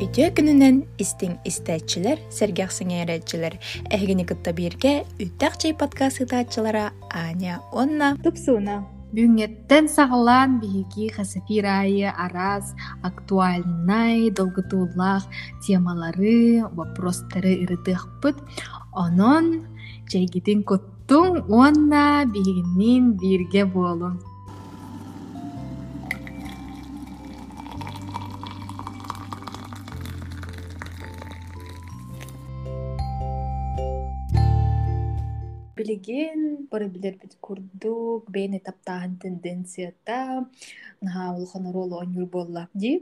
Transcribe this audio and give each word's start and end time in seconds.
Үтө 0.00 0.30
күнүнен 0.32 0.78
истиң 1.02 1.34
истәчилер, 1.44 2.22
сәргәх 2.32 2.70
кытта 4.24 4.54
бирге 4.56 4.92
үттәк 5.20 5.58
чей 5.60 5.74
подкаст 5.76 6.22
ытаачылара 6.24 6.86
Аня 7.12 7.58
Онна 7.76 8.14
Тупсуна. 8.24 8.78
Бүңеттен 9.12 9.90
сағылан 9.92 10.56
биһиги 10.62 11.10
хасафирайы 11.12 12.14
араз 12.16 12.72
актуальнай 13.04 14.30
долготууллах 14.30 15.28
темалары, 15.66 16.64
вопростары 16.72 17.58
ырытыахпыт. 17.66 18.40
Онон 18.96 19.66
чайгитин 20.08 20.64
коттуң 20.64 21.44
онна 21.52 22.24
биһигинин 22.24 23.18
бирге 23.20 23.68
болун. 23.68 24.16
Билигин 35.80 36.68
бары 36.70 36.86
билербит 36.92 37.38
курдук, 37.40 38.26
таптааһын 38.28 39.12
тенденцията 39.22 40.44
наһаа 41.00 41.36
улахана 41.36 41.72
ролу 41.72 41.94
оñур 42.04 42.26
буолла 42.34 42.68
ди. 42.74 42.92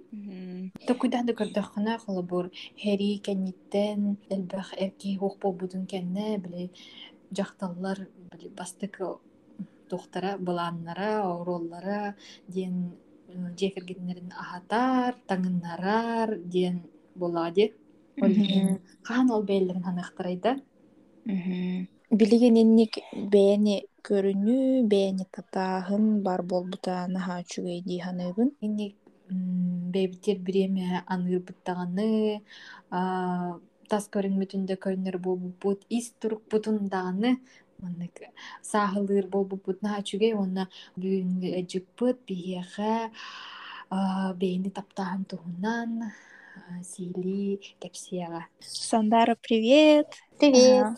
Токуйдаһды 0.87 1.33
көрдөххүнэ 1.41 1.99
холобур 2.05 2.53
хэри 2.83 3.19
кэнниттен 3.27 4.01
элбэх 4.31 4.69
эрки 4.85 5.17
хуох 5.19 5.39
болбутун 5.43 5.85
кэннэ 5.93 6.39
били 6.45 6.71
дьахталлар 7.37 7.99
били 8.31 8.49
бастык 8.59 8.95
тухтара 9.91 10.39
былааннара 10.39 11.13
ороллара 11.35 12.15
диэн 12.47 12.77
диэкэргитнерин 13.59 14.31
аһатаар 14.43 15.15
таҥыннараар 15.29 16.31
диэн 16.55 16.77
булаа 17.21 17.51
ди. 17.51 17.75
Хаан 19.03 19.27
ол 19.35 19.43
бэйэллэрин 19.43 19.83
ханыахтарайда. 19.89 20.53
Билигин 22.09 22.57
инник 22.57 22.95
бэни 23.13 23.83
көрүнү, 24.09 24.89
бэни 24.89 25.27
татааһын 25.29 26.23
бар 26.25 26.41
болбута 26.41 27.05
наһаа 27.05 27.43
чүгэй 27.45 27.83
диһаныыбын. 27.85 28.49
Инник 28.65 28.97
бэйбитер 29.93 30.39
биреме 30.41 31.05
анырбыттаҕаны, 31.05 32.41
тас 33.91 34.05
көрүнмүтүндө 34.15 34.75
көрүнөр 34.85 35.19
болбуппут, 35.21 35.85
ис 35.99 36.07
турукпутундааны 36.21 37.31
маннык 37.83 38.17
сааһылыыр 38.71 39.27
болбуппут 39.29 39.85
наһаа 39.85 40.01
чүгэй 40.09 40.33
уонна 40.33 40.65
бүгүнгү 40.97 41.49
эдьикпыт 41.61 42.25
биһиэхэ 42.29 42.95
бэйни 44.41 44.71
таптааһын 44.79 45.23
туһунан 45.29 45.91
сиили 46.91 47.61
кэпсиэҕэ. 47.83 48.43
Сандара, 48.65 49.37
привет! 49.37 50.09
Привет! 50.41 50.97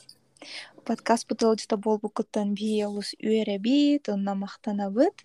Подкаст 0.89 1.29
бутылжыта 1.29 1.77
болбукуттан 1.77 2.55
бии 2.59 2.83
олус 2.89 3.11
үөрэбит, 3.29 4.09
онна 4.13 4.35
мактанабыт. 4.35 5.17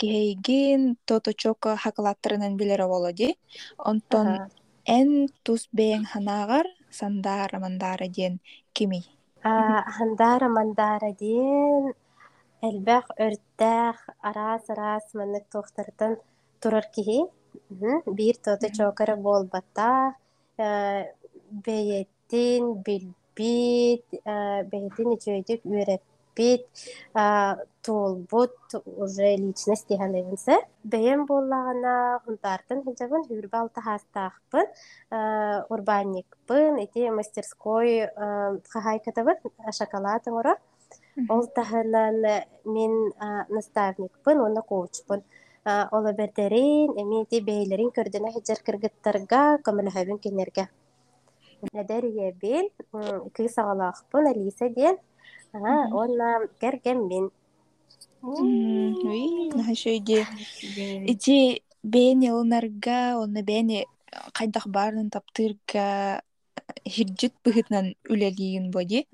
Киһэйигин 0.00 0.96
тото-чоко 1.08 1.76
хакалаттарынан 1.82 2.56
билере 2.60 2.86
ди. 3.18 3.28
Онтон 3.90 4.28
эн 4.98 5.10
тус 5.44 5.62
бэйэң 5.76 6.04
ханаагар 6.12 6.66
сандара 6.98 7.58
мандара 7.64 8.08
диэн 8.16 8.34
кими? 8.76 9.00
Хандара 9.96 10.48
мандара 10.56 11.10
диэн 11.22 11.84
элбэх 12.68 13.04
өртэх 13.24 13.96
араас 14.28 14.64
араас 14.72 15.06
маннык 15.18 15.44
туохтартан 15.52 16.12
турар 16.60 16.86
киһи 16.94 17.18
биир 18.16 18.36
тото 18.44 18.66
чокара 18.76 19.16
буолбаттаах 19.24 20.14
бэйэттин 21.66 22.62
билбит 23.36 24.04
бэйэтин 24.70 25.08
ичүөйдүк 25.16 25.60
үөрэппит 25.70 26.62
туолбут 27.84 28.56
уже 29.04 29.28
личность 29.44 29.88
диһаныбынса 29.88 30.56
бэйэм 30.92 31.20
буоллаҕана 31.28 31.94
хунтаартан 32.24 32.78
хыдьабын 32.84 33.22
хүрбалта 33.28 33.80
хаастаахпын 33.86 34.66
урбанникпын 35.74 36.72
ити 36.84 37.02
мастерской 37.18 37.88
хаһайкатабын 38.72 39.36
шоколад 39.78 40.22
оҥоро 40.28 40.54
ол 41.34 41.44
таһынан 41.58 42.16
мин 42.74 42.92
наставникпын 43.56 44.36
уонна 44.40 44.62
коучпун 44.70 45.20
олобердерин 45.96 46.88
эми 47.02 47.16
ити 47.24 47.38
бэйэлэрин 47.48 47.90
көрдөнө 47.96 48.28
хыдьар 48.34 48.58
кыргыттарга 48.66 49.42
көмөлөһөбүн 49.66 50.18
кинерге 50.24 50.64
Надариябин 51.76 52.66
кыыс 53.34 53.54
аҕалаахпын 53.62 54.24
Алиса 54.32 54.66
диэн 54.76 54.96
онна 56.00 56.28
кэргэммин 56.60 57.26
Уй, 58.22 59.50
наһа 59.56 59.74
шөйди. 59.82 60.18
Ити 61.12 61.36
бэни 61.92 62.28
ылнарга, 62.36 63.00
онна 63.22 63.40
бэни 63.50 63.78
хайдах 64.36 64.66
баарынан 64.74 65.08
таптыырга 65.14 65.86
хирдьит 66.94 67.34
быһытынан 67.44 67.86
үлэлиин 68.12 68.70
боди. 68.74 69.06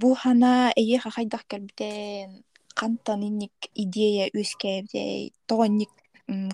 Бу 0.00 0.08
хана 0.14 0.72
эйе 0.80 0.98
хайдах 0.98 1.42
кэлбитэн 1.50 2.44
кантан 2.78 3.20
инник 3.28 3.56
идея 3.74 4.24
үскэбдэй 4.40 5.32
тоҕонник 5.48 5.90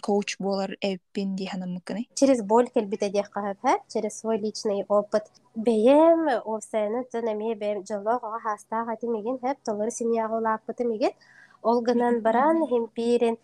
коуч 0.01 0.29
болар 0.39 0.71
эппин 0.81 1.35
диһанаммыккыны. 1.39 2.01
через 2.19 2.39
боль 2.41 2.69
келбите 2.73 3.09
диэхаһа 3.15 3.73
через 3.91 4.13
свой 4.19 4.37
личный 4.45 4.83
опыт 4.99 5.25
бэйэм 5.55 6.21
овсэны 6.53 6.99
тын 7.11 7.25
эми 7.33 7.53
бэйэм 7.61 7.79
жоллоох 7.89 8.23
оҕа 8.27 8.39
хаастаах 8.45 8.87
атимигин 8.89 9.37
хэп 9.43 9.57
толору 9.67 9.91
семьяга 9.91 10.35
улааппытымигин 10.39 11.13
ол 11.69 11.81
гынан 11.87 12.15
баран 12.25 12.57
химпиирин 12.71 13.35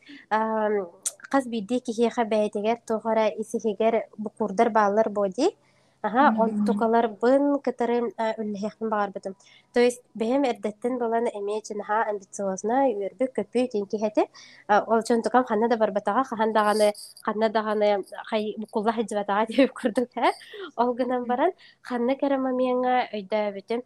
хас 1.31 1.45
бидди 1.53 1.77
киһиэхэ 1.87 2.23
бэйэтигэр 2.33 2.77
тухара 2.87 3.25
исихигэр 3.41 3.95
букурдар 4.17 4.69
бааллар 4.69 5.09
боди 5.09 5.47
Ага, 6.02 6.34
он 6.40 6.64
тукалар 6.64 7.08
бын 7.20 7.58
кытары 7.60 7.98
үллэхин 8.40 8.88
багарбытым. 8.88 9.34
То 9.74 9.80
есть 9.80 10.00
бэм 10.14 10.44
эрдэттен 10.48 10.96
болан 10.98 11.28
эмечин 11.28 11.82
ха 11.84 12.06
амбициозна 12.08 12.88
үөрбү 12.88 13.28
көпү 13.36 13.66
тинки 13.68 14.00
хети. 14.00 14.24
Ол 14.68 15.02
чон 15.02 15.20
тукам 15.20 15.44
ханна 15.44 15.68
да 15.68 15.76
барбатага 15.76 16.24
хахан 16.24 16.54
даганы 16.54 16.94
ханна 17.20 17.50
даганы 17.50 18.04
хай 18.30 18.54
букулла 18.56 18.92
хаджбатага 18.92 19.52
деп 19.52 19.74
курдук 19.76 20.08
ha. 20.16 20.32
Ол 20.76 20.94
гынан 20.94 21.26
баран 21.28 21.52
ханна 21.82 22.16
карама 22.16 22.56
миңа 22.56 23.04
өйдө 23.12 23.52
бүтүм. 23.60 23.84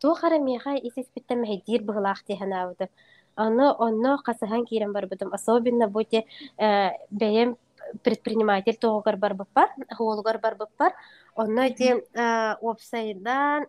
Ту 0.00 0.14
хара 0.14 0.38
миха 0.38 0.74
исис 0.74 1.06
биттем 1.14 1.44
хедир 1.46 1.82
быгылах 1.82 2.24
тиханабытым. 2.24 2.88
Оны 3.36 3.70
онно 3.78 4.18
касахан 4.18 4.66
кирен 4.66 4.92
барбытым. 4.92 5.32
Особенно 5.32 5.86
бути 5.86 6.26
бэм 6.58 7.56
предприниматель 8.02 8.76
тоогар 8.76 9.16
барбыппар, 9.16 9.68
хуолугар 9.96 10.38
барбыппар. 10.38 10.92
Онно 11.36 11.68
ди 11.70 12.02
вебсайдан 12.62 13.66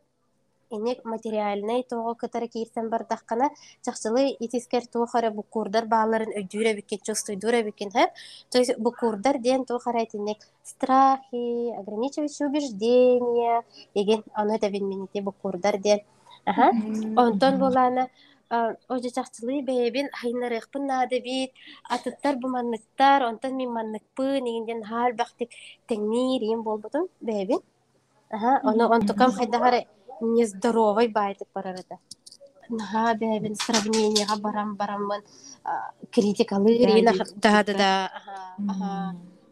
инек 0.71 1.05
материальный 1.05 1.83
тоого 1.83 2.15
кытары 2.15 2.47
киирсен 2.47 2.89
бардахкана 2.89 3.49
чахчылы 3.85 4.35
итискер 4.39 4.85
туохара 4.87 5.29
букурдар 5.31 5.85
бааларын 5.85 6.33
өдүүрэ 6.41 6.73
биккен 6.75 6.99
чувствуйдуура 7.05 7.61
биккен 7.63 7.91
хэп. 7.91 8.09
То 8.51 8.57
есть 8.57 8.77
букурдар 8.77 9.37
диэн 9.39 9.65
туохара 9.65 10.05
тинек 10.05 10.39
страхи 10.63 11.77
ограничивающие 11.79 12.47
убеждения 12.47 13.63
еген 13.93 14.23
оно 14.33 14.57
мините 14.61 15.21
букурдар 15.21 15.77
диэн 15.77 16.01
аха. 16.45 16.71
Онтон 17.15 17.59
булана 17.59 18.09
Оже 18.50 19.09
чахчылы 19.09 19.61
бэйбин 19.63 20.09
хайнарыхпын 20.13 20.85
наады 20.85 21.19
бит. 21.19 21.51
Атыттар 21.89 22.36
буманныктар 22.36 23.24
онтон 23.24 23.56
мин 23.56 23.71
манныкпын 23.71 24.45
игинден 24.45 24.83
хаал 24.83 25.13
бахтик 25.13 25.50
теңнир 25.88 26.42
иим 26.42 26.63
болбутун 26.63 27.07
бэйбин 27.21 27.59
Ага, 28.30 28.59
оно 28.63 28.89
онтукам 28.92 29.31
хайдахары 29.31 29.86
нездоровой 30.21 31.07
байтык 31.07 31.47
барарыда. 31.53 32.00
Наха 32.69 33.13
бэйбин 33.15 33.56
сравнениега 33.56 34.36
барам 34.38 34.75
бараммын. 34.75 35.21
Критикалы 36.12 36.77
рина 36.77 37.13
да 37.38 38.12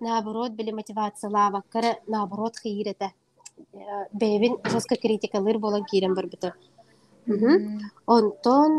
наоборот 0.03 0.51
били 0.51 0.71
мотивациялаабаккара 0.71 1.91
наоборот 2.07 2.57
хиирете 2.57 3.13
бэйбин 4.11 4.57
жестко 4.65 4.95
критикалыр 4.95 5.59
болан 5.59 5.85
киирен 5.85 6.13
барбыты 6.13 6.53
Онтон 8.15 8.73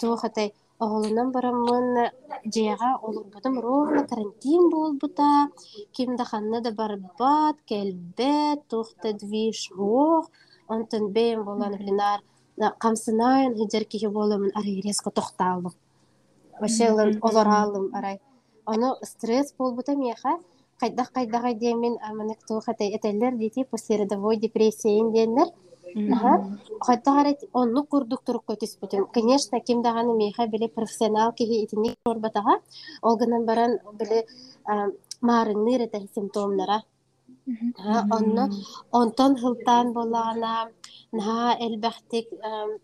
туохатай 0.00 0.54
оголунан 0.78 1.32
бараммын 1.32 2.10
жега 2.54 2.90
олурбутум 3.02 3.60
ровно 3.60 4.06
карантин 4.06 4.70
болбута 4.70 5.48
кимда 5.92 6.24
ханна 6.24 6.60
да 6.60 6.70
барбат 6.72 7.56
келбет 7.66 8.60
тухта 8.68 9.12
движ 9.12 9.70
хуох 9.74 10.30
онтон 10.68 11.12
бэйм 11.12 11.44
болан 11.44 11.74
билинар 11.78 12.20
камсынайын 12.78 13.56
хиджер 13.58 13.84
кихи 13.84 14.06
боломун 14.06 14.52
арай 14.54 14.80
резко 14.80 15.10
тохтаалым 15.10 15.74
Вашелын 16.60 17.18
олоралым 17.22 17.94
арай. 17.94 18.20
Оно 18.64 18.96
стресс 19.02 19.52
болбута 19.58 19.94
меха 19.96 20.38
кайдах 20.80 21.12
кайдага 21.12 21.54
демин 21.54 21.98
аманык 22.02 22.40
туухатай 22.48 22.88
этеллер 22.96 23.34
дити 23.36 23.64
послеродовой 23.64 24.36
депрессия 24.36 25.10
диэннер 25.10 25.48
Хаттахара 25.96 27.32
онну 27.54 27.82
курдук 27.88 28.20
турукка 28.22 28.54
түспүтүм. 28.60 29.06
Конечно, 29.12 29.60
ким 29.60 29.80
даганы 29.82 30.12
меха 30.14 30.46
биле 30.46 30.68
профессионал 30.68 31.32
киһи 31.32 31.64
итини 31.64 31.94
корбатага, 32.04 32.60
олганан 33.02 33.46
баран 33.46 33.78
биле 33.98 34.26
маарынныр 35.22 35.80
эте 35.86 36.06
симптомлара. 36.14 36.82
Онно 38.12 38.50
онтон 38.92 39.38
хылтан 39.38 39.92
болана 39.92 40.68
наха 41.12 41.56
элбахтик 41.60 42.28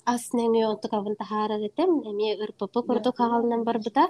ас 0.06 0.32
неңе 0.32 0.64
онтук 0.70 0.92
абын 0.94 1.16
тахара 1.16 1.58
этем, 1.60 2.00
эми 2.08 2.32
ырпыпы 2.40 2.82
курдук 2.82 3.16
хагалынан 3.16 3.62
барбыта. 3.64 4.08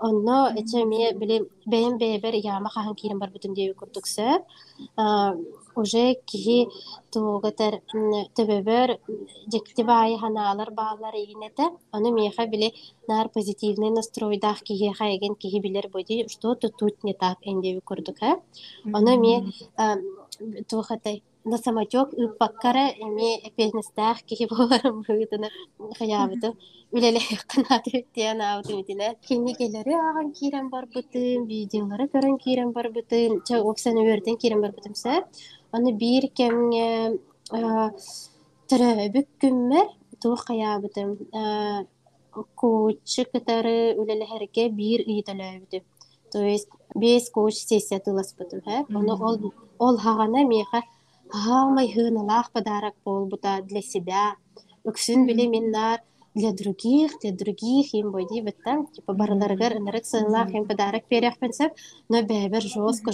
Онно 0.00 0.52
эче 0.56 0.84
ми 0.84 1.12
биле 1.14 1.46
бэм 1.66 1.98
бэбер 1.98 2.34
яма 2.34 2.68
хахан 2.70 2.94
кирен 2.94 3.18
барбытын 3.18 3.54
деби 3.54 3.74
курдук 3.74 4.06
сөп. 4.06 4.42
уже 5.76 6.14
киһи 6.26 6.68
тугатар 7.12 7.80
төбөбөр 8.36 8.94
жектибаайы 9.52 10.18
ханаалар 10.18 10.70
баалар 10.70 11.14
ийинете 11.14 11.66
ону 11.92 12.12
меха 12.14 12.46
биле 12.46 12.72
нар 13.08 13.28
позитивный 13.28 13.90
настройдах 13.90 14.62
киһи 14.62 14.92
хайген 14.92 15.34
киһи 15.34 15.58
билер 15.60 15.88
боди 15.88 16.26
что 16.28 16.54
то 16.54 16.68
тут 16.68 17.02
не 17.04 17.14
так 17.14 17.38
эндеби 17.42 17.80
курдук 17.80 18.18
а 18.22 18.40
ону 18.92 19.18
ме 19.18 19.52
тухатай 20.68 21.22
на 21.44 21.58
самотек 21.58 22.08
ыппаккара 22.14 22.86
эми 23.04 23.30
эпенестах 23.48 24.22
киһи 24.22 24.46
боларым 24.46 25.02
быытына 25.06 25.48
хаябыты 25.98 26.54
үлеле 26.92 27.20
канаты 27.46 28.06
тиэн 28.14 28.40
аабытымитине 28.40 29.16
кинни 29.26 29.52
келери 29.54 29.94
ааган 29.94 30.32
киирен 30.32 30.68
барбытым 30.70 31.46
видеолары 31.46 32.06
көрөн 32.14 32.38
киирен 32.44 32.70
барбытым 32.72 33.42
ча 33.46 33.60
оксан 33.60 33.96
үөрден 33.96 34.36
киирен 34.36 34.60
барбытым 34.62 34.94
сэ 34.94 35.22
Аны 35.74 35.90
биир 35.92 36.28
кемҥе 36.38 37.18
төрөбүк 38.70 39.28
күммер 39.42 39.86
туох 40.22 40.44
каябытым 40.48 41.08
коучы 42.54 43.24
кытары 43.32 43.94
үлелэхерге 44.00 44.68
биир 44.78 45.00
ыйталөбүтүм 45.02 45.82
то 46.32 46.40
есть 46.42 46.68
бес 46.94 47.30
коуч 47.30 47.54
сессия 47.54 47.98
тыласпытым 47.98 48.60
хэ 48.66 48.76
ону 48.98 49.14
ол 49.28 49.36
ол 49.78 49.96
хагана 49.98 50.44
меха 50.44 50.82
хаамай 51.42 51.92
хыыналаах 51.92 52.50
подарок 52.52 52.94
болбута 53.04 53.60
для 53.62 53.82
себя. 53.82 54.36
Өксүн 54.84 55.26
биле 55.26 55.46
миннар 55.48 56.00
для 56.34 56.52
других, 56.52 57.12
для 57.20 57.32
других 57.32 57.94
им 57.94 58.10
бойди 58.10 58.40
беттен, 58.40 58.86
типа 58.86 59.14
барыларгар 59.14 59.76
ынырык 59.78 60.04
сыылах 60.04 60.50
им 60.50 60.66
подарок 60.66 61.04
перех 61.06 61.38
пенсеп, 61.38 61.72
но 62.08 62.22
бәбер 62.22 62.62
жестко 62.62 63.10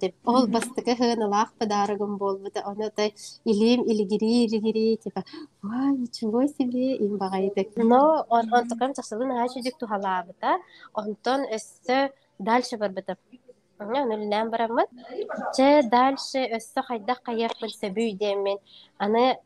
деп. 0.00 0.14
Ол 0.24 0.46
бастыка 0.46 0.96
хыналах 0.96 1.52
подарогом 1.54 2.16
бол 2.16 2.38
быта, 2.38 2.62
оны 2.64 2.90
тай 2.90 3.14
илим, 3.44 3.84
илигири, 3.84 4.46
илигири, 4.46 4.96
типа, 4.96 5.24
ой, 5.62 5.98
ничего 5.98 6.46
себе, 6.46 6.96
им 6.96 7.16
багайды. 7.16 7.70
Но 7.76 8.26
он, 8.28 8.52
он 8.52 8.68
тукам 8.68 8.94
часылын 8.94 9.32
онтон 10.94 11.40
өссө 11.52 12.10
дальше 12.38 12.76
быта. 13.78 14.04
Нөллән 14.10 14.50
барамыт. 14.50 14.90
Че 15.56 15.82
дальше 15.90 16.46
өссө 16.58 16.82
хайдах 16.88 17.22
каяк 17.22 17.56
білсе 17.60 17.90
бүйдемен, 17.90 18.58
аны 18.98 19.36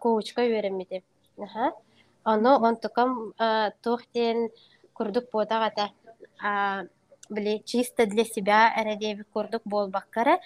коучка 0.00 0.42
өремедем. 0.42 1.02
Аха. 1.38 1.72
Оно 2.24 2.58
онтукам 2.68 3.32
тухтен 3.82 4.48
курдук 4.92 5.30
потагата 5.30 5.90
били 7.30 7.62
чисто 7.64 8.06
для 8.06 8.24
себя 8.24 8.72
эредеби 8.76 9.24
курдук 9.32 9.62
болбаккара 9.64 10.40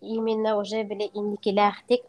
именно 0.00 0.56
уже 0.56 0.82
били 0.82 1.10
инникилахтик 1.14 2.02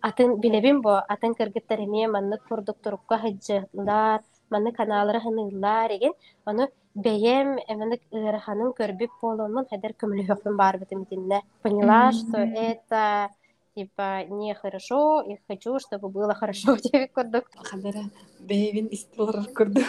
атын 0.00 0.40
билебин 0.40 0.80
бо 0.82 1.02
атын 1.08 1.34
кыргыттар 1.34 1.80
эме 1.80 2.08
маннык 2.08 2.42
курдук 2.48 2.78
турукка 2.82 3.18
хаджылар 3.18 4.20
маннык 4.50 4.76
каналары 4.76 5.20
хынылар 5.20 5.90
еген 5.90 6.12
ону 6.44 6.68
бэйем 6.93 7.57
эманык 7.67 8.01
ыраханын 8.11 8.73
көрбүп 8.77 9.11
болонмун 9.21 9.67
хедер 9.69 9.93
көмөлөхүн 9.93 10.57
барбытым 10.57 11.05
динне 11.05 11.41
поняла 11.61 12.11
что 12.11 12.37
это 12.39 13.29
типа 13.75 14.25
не 14.25 14.53
хорошо, 14.53 15.21
и 15.21 15.37
хочу, 15.47 15.79
чтобы 15.79 16.09
было 16.09 16.33
хорошо 16.33 16.75
тебе 16.77 17.07
курдук. 17.07 17.45
Хадара 17.55 18.03
бэйвин 18.39 18.89
истилар 18.91 19.45
курдук. 19.53 19.85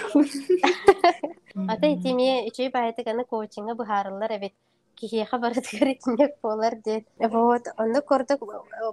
Ата 1.69 1.95
итиме 1.95 2.47
ичей 2.49 2.71
байты 2.71 3.03
ганы 3.03 3.25
коучинга 3.25 3.75
бухарылар 3.75 4.37
эбит. 4.37 4.55
Кихиха 4.95 5.39
барытыгар 5.39 5.89
итинек 5.89 6.37
болар 6.43 6.77
дед. 6.77 7.05
Вот, 7.19 7.63
онны 7.77 8.01
курдук 8.03 8.41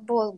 бол 0.02 0.36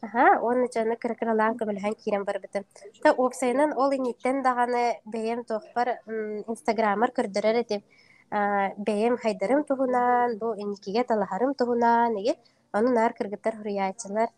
Ага, 0.00 0.40
он 0.40 0.66
жаны 0.72 0.96
кыркыралаан 0.96 1.56
көмөлһән 1.60 1.94
кирен 2.02 2.24
барбыты. 2.24 2.64
Та 3.02 3.12
опсайнан 3.12 3.72
ол 3.76 3.92
иниттен 3.92 4.42
даганы 4.42 5.00
бэйем 5.04 5.44
тохпар 5.44 6.00
инстаграмар 6.06 7.12
көрдөрөр 7.16 7.62
этип. 7.62 7.84
Бэйем 8.30 9.16
хайдарым 9.16 9.64
туһунан, 9.64 10.38
бу 10.38 10.54
иникиге 10.54 11.04
талахарым 11.04 11.54
туһунан, 11.54 12.14
неге 12.14 12.36
Ону 12.76 12.90
нар 12.92 13.12
кыргыттар 13.14 13.56
хуруячылар 13.56 14.28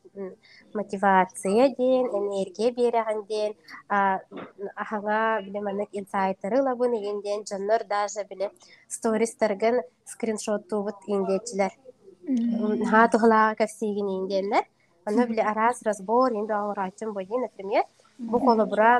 мотивация 0.75 1.75
ден, 1.79 2.05
энергия 2.19 2.71
береген 2.71 3.25
ден, 3.27 3.53
ахаңа 3.89 5.43
биле 5.43 5.61
маннык 5.61 5.89
инсайттары 5.93 6.63
лабын 6.63 6.93
ден, 7.23 7.45
жоннор 7.51 7.83
даже 7.85 8.25
биле 8.31 8.53
стористерген 8.87 9.81
скриншот 10.05 10.69
тубут 10.69 10.97
индечилер. 11.07 11.73
Ха 12.91 13.09
тухлага 13.09 13.57
кафсиген 13.57 14.09
инденлер. 14.09 14.65
Ону 15.09 15.27
биле 15.27 15.43
арас 15.43 15.83
разбор 15.87 16.37
инде 16.37 16.53
аңрачым 16.53 17.15
бойын, 17.17 17.47
например, 17.47 17.85
бу 18.19 18.41
колобура 18.45 18.93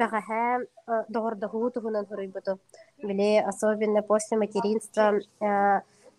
бәғәһәм 0.00 0.66
доғырдығу 1.14 1.70
туһунан 1.76 2.06
хуруйбуту. 2.10 2.58
Биле 3.02 3.44
особенно 3.46 4.02
после 4.02 4.38
материнства 4.38 5.20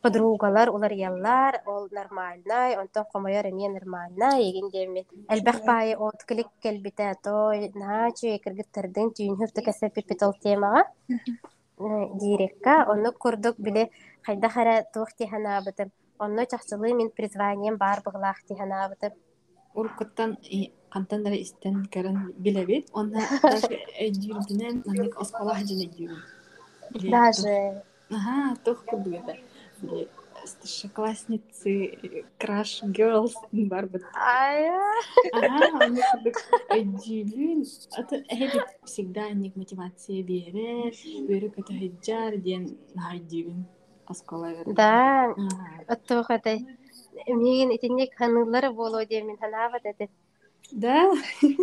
подругалар 0.04 0.70
улар 0.70 0.92
яллар 0.92 1.62
ол 1.66 1.88
нормальный 1.92 2.76
онтон 2.76 3.06
комояр 3.12 3.48
эме 3.48 3.70
нормальный 3.70 4.44
еген 4.50 4.70
демет 4.70 5.08
элбэх 5.30 5.64
бай 5.66 5.96
от 5.96 6.24
клик 6.28 6.50
келбите 6.62 7.16
той 7.24 7.72
начу 7.74 8.28
экиргиттердин 8.38 9.14
түйүнүфтү 9.18 9.64
кесеп 9.64 9.96
пипитол 9.96 10.34
темага 10.44 10.84
дирекка 12.24 12.76
онну 12.92 13.14
курдук 13.14 13.56
биле 13.58 13.90
хайда 14.28 14.50
хара 14.50 14.76
туох 14.94 15.14
тиханабытым 15.20 15.92
онно 16.20 16.46
чахчылы 16.52 16.94
мен 16.94 17.10
призванием 17.10 17.78
бар 17.78 18.02
быглаах 18.06 18.44
тиханабытым 18.44 19.14
уркуттан 19.74 20.38
кантан 20.90 21.24
дара 21.24 21.36
истен 21.36 21.86
каран 21.94 22.34
билебит 22.38 22.90
онна 22.94 23.22
даже 23.42 23.80
эдюрдинен 24.06 24.84
намек 24.86 25.20
осколах 25.22 25.58
жана 25.68 25.86
эдюрдин 25.86 26.22
даже 27.12 27.84
ага 28.10 28.56
тух 28.64 28.86
курдугада 28.86 29.38
старшеклассницы 30.46 31.72
краш 32.38 32.84
girls 32.84 33.34
бар 33.52 33.86
бит 33.88 34.04
ага 34.14 34.92
дилин 37.06 37.66
это 37.98 38.16
это 38.28 38.66
всегда 38.84 39.30
ник 39.30 39.56
мотивация 39.56 40.22
берер 40.24 40.94
берек 41.28 41.54
это 41.58 41.74
хиджар 41.74 42.38
ден 42.38 42.78
аскала 44.06 44.54
да. 44.66 45.34
Оттох 45.88 46.30
это 46.30 46.58
мен 47.28 47.76
итинник 47.76 48.16
ханылары 48.16 48.72
боло 48.72 49.06
демин 49.06 49.38
ханават 49.38 49.86
это 49.86 50.08
да? 50.72 51.12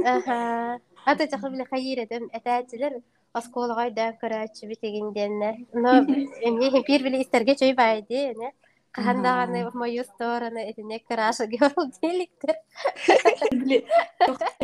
Ага. 0.04 0.80
Ата 1.04 1.26
жахы 1.30 1.50
биле 1.50 1.64
хайыр 1.64 2.04
эдем 2.04 2.28
этәчилер 2.32 3.00
осколгай 3.32 3.90
да 3.90 4.11
көрәчү 4.20 4.68
битегинденне 4.68 5.66
но 5.73 6.00
эми 6.49 6.70
бир 6.87 7.02
биле 7.02 7.23
истерге 7.23 7.56
чөй 7.56 7.75
байды 7.75 8.35
не? 8.35 8.52
Кахандаганы 8.92 9.70
в 9.70 9.75
мою 9.75 10.04
сторону 10.04 10.59
этине 10.59 11.00
краша 11.00 11.47
герл 11.47 11.90
деликтер 12.02 12.56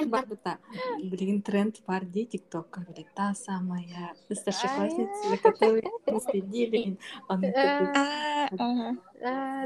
барбыта 0.07 0.59
билген 0.99 1.43
тренд 1.43 1.77
бар 1.87 2.05
ди 2.05 2.25
тиктокка 2.27 2.81
биле 2.81 3.07
та 3.15 3.35
самая 3.35 4.15
старшеклассница 4.31 5.37
которой 5.43 5.85
мы 6.07 6.21
следили 6.21 6.99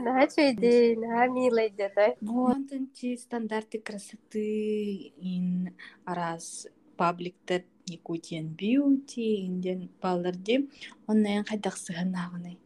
начойди 0.00 0.97
на 0.97 1.26
милый 1.26 1.71
деда 1.71 2.14
Вонтанчи 2.21 3.17
стандарты 3.17 3.79
красоты 3.79 5.12
ин 5.19 5.76
арас 6.05 6.67
пабликтер 6.97 7.64
Якутиан 7.87 8.55
Beauty 8.61 9.47
инден 9.47 9.88
балларди 10.02 10.69
оннайын 11.09 11.45
хайдақсыганағынай. 11.49 12.59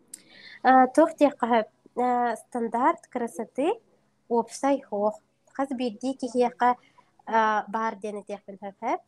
Тух 0.97 1.15
тиққа 1.21 1.65
стандарт 1.95 3.07
красоты 3.11 3.73
опсай 4.29 4.81
хох. 4.83 5.21
Хаз 5.53 5.69
бирди 5.71 6.15
кихияқа 6.15 6.77
бар 7.27 7.97
дені 8.03 8.25
тиқпін 8.29 8.59
хэп. 8.61 9.01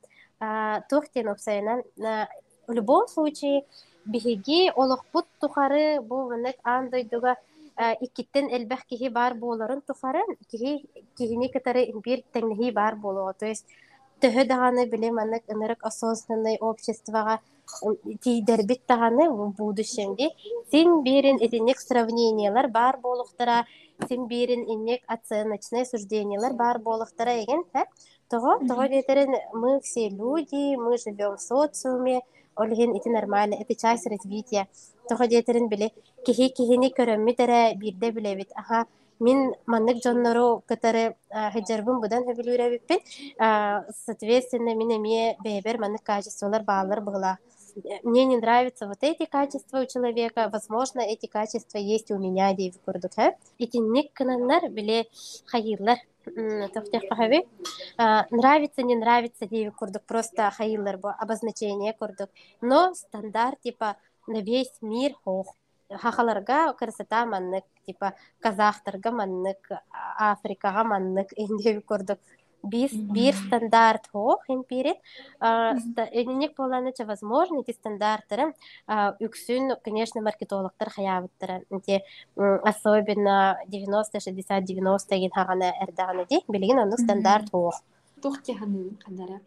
Тух 0.88 1.08
тен 1.08 1.28
опсайынан 1.28 1.82
в 1.96 2.72
любом 2.72 3.08
случае 3.08 3.64
биһиги 4.06 4.70
олохпут 4.74 5.26
тухары 5.40 6.00
бу 6.00 6.28
маннык 6.30 6.56
андойдуга 6.62 7.36
иккиттен 7.76 8.48
элбэх 8.50 8.86
киһи 8.86 9.08
бар 9.08 9.34
буоларын 9.34 9.80
тухары 9.80 10.22
киһи 10.50 10.86
киһини 11.18 11.48
кытары 11.48 11.92
бир 12.04 12.22
теңнеһи 12.32 12.72
бар 12.72 12.96
буолуо 12.96 13.32
то 13.32 13.46
есть 13.46 13.66
төһө 14.20 14.46
даҕаны 14.48 14.86
биле 14.86 15.10
маннык 15.12 15.44
ынырык 15.48 15.80
осознанный 15.82 16.56
обществоға 16.60 17.40
тиидербит 18.22 18.86
таҕаны 18.86 19.24
в 19.30 19.54
будущемди 19.58 20.26
син 20.70 21.02
бирин 21.02 21.36
этинник 21.46 21.78
сравнениялар 21.78 22.68
бар 22.68 22.94
буолуктара 22.98 23.66
син 24.08 24.26
бирин 24.26 24.62
иннек 24.74 25.02
оценочные 25.06 25.84
суждениялар 25.84 26.52
бар 26.52 26.78
буолуктара 26.78 27.32
эген 27.42 27.62
того 28.28 28.58
того 28.68 28.86
детерин 28.86 29.32
мы 29.52 29.80
все 29.80 30.08
люди 30.08 30.76
мы 30.76 30.98
живем 30.98 31.36
в 31.36 31.40
социуме 31.40 32.22
олиһин 32.56 32.96
ити 32.96 33.08
нормально 33.08 33.54
это 33.54 33.74
часть 33.74 34.06
развития. 34.06 34.66
Того 35.08 35.26
детерин 35.26 35.68
биле 35.68 35.92
киһи 36.26 36.48
киһини 36.48 36.88
көрөммүтерэ 36.98 37.76
бирде 37.76 38.10
билебит 38.10 38.50
аха 38.54 38.86
мин 39.20 39.54
маннык 39.66 40.02
дьоннору 40.02 40.62
кытары 40.66 41.16
хыджарбын 41.30 42.00
будан 42.00 42.24
хөбүлүүрэбиппин 42.26 43.00
соответственно 44.04 44.74
мин 44.74 44.96
эмие 44.96 45.36
бэйбер 45.44 45.78
маннык 45.78 46.02
качестволар 46.02 46.62
баалар 46.64 47.00
быгыла 47.00 47.38
мне 48.02 48.24
не 48.24 48.36
нравятся 48.36 48.86
вот 48.86 48.98
эти 49.00 49.26
качества 49.26 49.82
у 49.82 49.86
человека, 49.86 50.48
возможно, 50.52 51.00
эти 51.00 51.26
качества 51.26 51.78
есть 51.78 52.10
у 52.10 52.18
меня, 52.18 52.54
дейб 52.54 52.74
курдук, 52.84 53.14
ха? 53.14 53.34
Эти 53.58 53.76
никкананнар 53.76 54.68
биле 54.70 55.06
хайыллар, 55.46 55.98
тофтех 56.72 57.08
пахави. 57.08 57.46
Нравится, 57.96 58.82
не 58.82 58.96
нравится, 58.96 59.46
дейб 59.46 59.74
курдук, 59.74 60.02
просто 60.02 60.50
хайыллар 60.50 60.98
бо 60.98 61.12
обозначение 61.12 61.92
курдук. 61.92 62.30
Но 62.60 62.94
стандарт, 62.94 63.60
типа, 63.60 63.96
на 64.26 64.40
весь 64.40 64.72
мир 64.80 65.14
хох. 65.24 65.54
Хахаларга 65.88 66.72
красота 66.72 67.26
маннык, 67.26 67.64
типа, 67.86 68.14
казахтарга 68.40 69.12
маннык, 69.12 69.70
Африкага 70.18 70.82
маннык, 70.82 71.28
индейб 71.36 71.84
курдук 71.84 72.18
бир, 72.62 72.90
бир 72.92 73.34
стандарт 73.34 74.08
хо 74.12 74.38
хемпирит 74.46 74.96
энек 75.40 76.56
боланыча 76.56 77.04
возможно 77.04 77.60
эти 77.60 77.72
стандарттары 77.72 78.54
үксүн 78.88 79.76
конечно 79.84 80.22
маркетологтар 80.22 80.90
хаябыттар 80.90 81.64
те 81.84 82.02
особенно 82.36 83.58
90 83.68 84.20
60 84.20 84.64
90 84.64 85.18
ген 85.18 85.30
хагана 85.30 85.72
эрдаганы 85.82 86.26
ди 86.28 86.42
билген 86.48 86.78
ону 86.78 86.96
стандарт 86.96 87.50
хо 87.50 87.72
тух 88.22 88.42
кеханы 88.42 88.96
кандара 89.04 89.40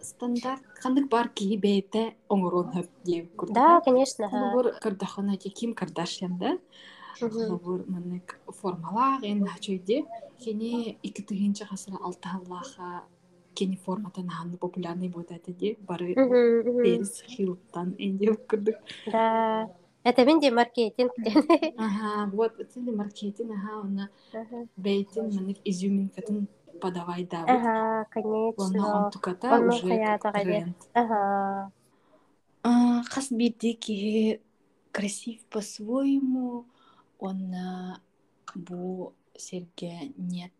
стандарт 0.00 0.62
кандык 0.82 1.08
бар 1.08 1.28
кии 1.28 1.56
бейте 1.56 2.14
оңорон 2.28 2.70
да 3.54 3.80
конечно 3.84 4.28
ким 5.50 5.74
кардашьян 5.74 6.38
да? 6.38 6.58
Бур 7.64 7.84
маннык 7.86 8.40
формалаах 8.48 9.22
эн 9.22 9.46
хачойде 9.46 10.04
кини 10.38 10.98
икитигинче 11.02 11.64
хасыра 11.64 11.98
алтааллааха 12.02 13.04
кини 13.54 13.76
форматан 13.76 14.28
ханны 14.28 14.56
популярный 14.56 15.08
будет 15.08 15.44
ди. 15.46 15.78
Бары 15.80 16.14
берис 16.14 17.22
хилтан 17.22 17.94
энде 17.98 18.34
кырдык 18.34 18.76
да. 19.06 19.70
Это 20.02 20.24
мен 20.26 20.38
де 20.40 20.50
маркетинг. 20.50 21.12
Ага 21.78 22.30
вот 22.32 22.58
это 22.58 22.80
маркетинг 22.80 23.50
ага 23.52 23.80
она 23.80 24.08
бейтин 24.76 25.34
маннык 25.34 25.58
изюминкатын 25.64 26.48
подавай 26.80 27.24
да 27.24 27.44
ага 27.46 28.06
конечно. 28.10 28.64
Онно 28.64 29.04
онтуката 29.04 29.60
уже 29.60 30.18
тренд. 30.22 30.76
Ага. 30.92 31.70
Хас 33.10 33.30
бирди 33.30 33.74
ки 33.74 34.40
красив 34.92 35.44
по-своему. 35.46 36.66
Он 37.24 37.54
бу 38.54 39.12
Серге 39.36 40.12
нет 40.16 40.52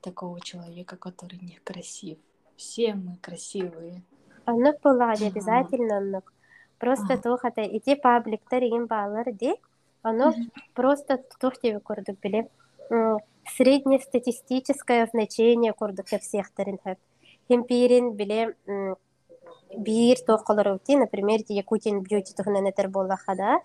такого 0.00 0.40
человека, 0.40 0.96
который 0.96 1.38
не 1.40 1.58
красив. 1.64 2.18
Все 2.56 2.94
мы 2.94 3.16
красивые. 3.16 4.02
Оннук 4.44 4.80
была 4.82 5.14
не 5.14 5.28
обязательно 5.28 5.98
оннук. 5.98 6.32
Просто 6.78 7.16
тухата 7.16 7.62
ити 7.62 7.94
пабликтер 7.94 8.62
ин 8.64 8.86
балар 8.86 9.32
ди. 9.32 9.54
Оно 10.02 10.34
просто 10.74 11.22
тух 11.40 11.58
тебе 11.58 11.78
курдук 11.78 12.18
биле. 12.20 12.48
Среднестатистическое 13.56 15.06
значение 15.06 15.72
курдук 15.72 16.06
всех 16.06 16.50
таринхэп. 16.50 16.98
Химпирин 17.48 18.12
биле 18.12 18.56
бир 19.76 20.16
тохолорути, 20.26 20.96
например, 20.96 21.40
Якутин 21.48 22.02
бьюти 22.02 22.34
тухнанетер 22.34 22.88
боллаха 22.88 23.34
да 23.34 23.60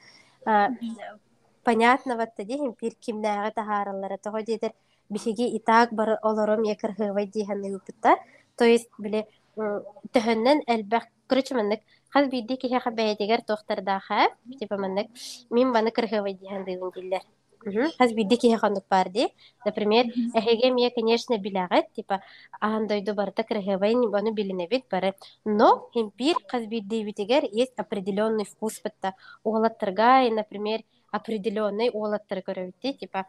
понятно 1.67 2.15
вот 2.15 2.31
тади 2.37 2.55
химпир 2.61 2.93
кимнääгä 3.05 3.51
тахаараллара 3.51 4.17
того 4.17 4.39
дедер 4.49 4.71
бихиги 5.09 5.45
итаак 5.57 5.89
бар 5.91 6.09
олором 6.29 6.61
якыр 6.63 6.91
хывай 6.95 7.25
диһанны 7.35 7.75
упытта 7.77 8.11
то 8.57 8.63
есть 8.73 8.89
биле 8.97 9.27
төһөннен 10.13 10.59
элбэх 10.73 11.03
короче 11.29 11.55
маннык 11.55 11.81
хас 12.13 12.25
бидди 12.33 12.55
киһи 12.55 12.79
хабэйдигер 12.85 13.41
тохтардаха 13.49 14.19
типа 14.59 14.75
маннык 14.77 15.07
мин 15.49 15.73
баны 15.73 15.91
кырхывай 15.91 16.33
диһан 16.41 16.63
дыйын 16.63 16.91
диллер 16.95 17.23
хас 17.99 18.13
бидди 18.13 18.35
киһи 18.37 18.57
хандык 18.63 18.85
бар 18.89 19.09
ди 19.09 19.27
например 19.65 20.05
эһиге 20.39 20.71
мия 20.71 20.89
конечно 20.89 21.37
билягат 21.37 21.91
типа 21.97 22.21
аандойду 22.61 23.13
барта 23.13 23.43
кырхывай 23.43 23.93
баны 24.15 24.31
билинебит 24.31 24.85
бары. 24.91 25.15
Но 25.43 25.89
химпир 25.93 26.35
хас 26.47 26.63
бидди 26.65 27.03
битигер 27.03 27.43
есть 27.51 27.77
определенный 27.77 28.45
вкус 28.45 28.81
бытта 28.83 29.15
уолаттарга 29.43 30.29
например 30.31 30.79
определенный 31.11 31.89
уолаттар 31.93 32.39
көрөбүтти 32.39 32.97
типа 32.99 33.25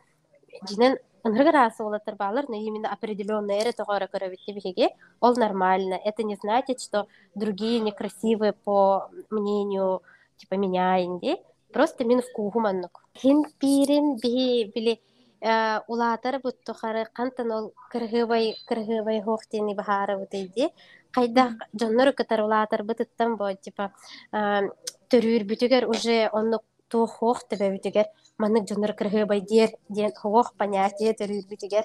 жинен 0.68 0.96
ыныргырасы 1.24 1.82
уолаттар 1.82 2.14
баалар 2.16 2.48
но 2.48 2.56
именно 2.56 2.92
определенный 2.92 3.60
эре 3.60 3.72
тогора 3.72 4.06
көрөбүтти 4.06 4.54
бихиге 4.54 4.90
ол 5.20 5.34
нормально. 5.36 5.94
Это 5.94 6.22
не 6.22 6.36
значит 6.36 6.80
что 6.80 7.06
другие 7.34 7.80
некрасивые 7.80 8.52
по 8.52 9.10
мнению 9.30 10.02
типа 10.36 10.54
меня 10.54 11.02
инди. 11.02 11.36
Просто 11.72 12.04
мен 12.04 12.22
вкугуманнук 12.22 13.04
хин 13.16 13.44
пирин 13.58 14.16
бихи 14.16 14.70
били 14.74 15.00
улаатар 15.40 16.40
буттухары 16.42 17.06
кантан 17.12 17.50
ол 17.52 17.72
кыргыбай 17.90 18.56
кыргыбай 18.66 19.22
хоохтени 19.22 19.74
бахары 19.74 20.18
бутыйди 20.18 20.70
кайда 21.12 21.54
жоннор 21.72 22.12
кытар 22.12 22.42
улаатар 22.42 22.82
бытыттан 22.82 23.36
бо 23.36 23.52
типа 23.54 23.92
төрүүр 24.32 25.44
бүтүгер 25.50 25.86
уже 25.88 26.28
оннук 26.32 26.64
туох 26.90 27.10
хоох 27.18 27.38
тэбэбитигер 27.50 28.06
маннык 28.40 28.64
дьоннор 28.68 28.92
кырыгыбай 28.98 29.40
диэр 29.50 29.70
диэн 29.94 30.12
хоох 30.20 30.48
понятие 30.60 31.12
төрүүрбитигер 31.18 31.84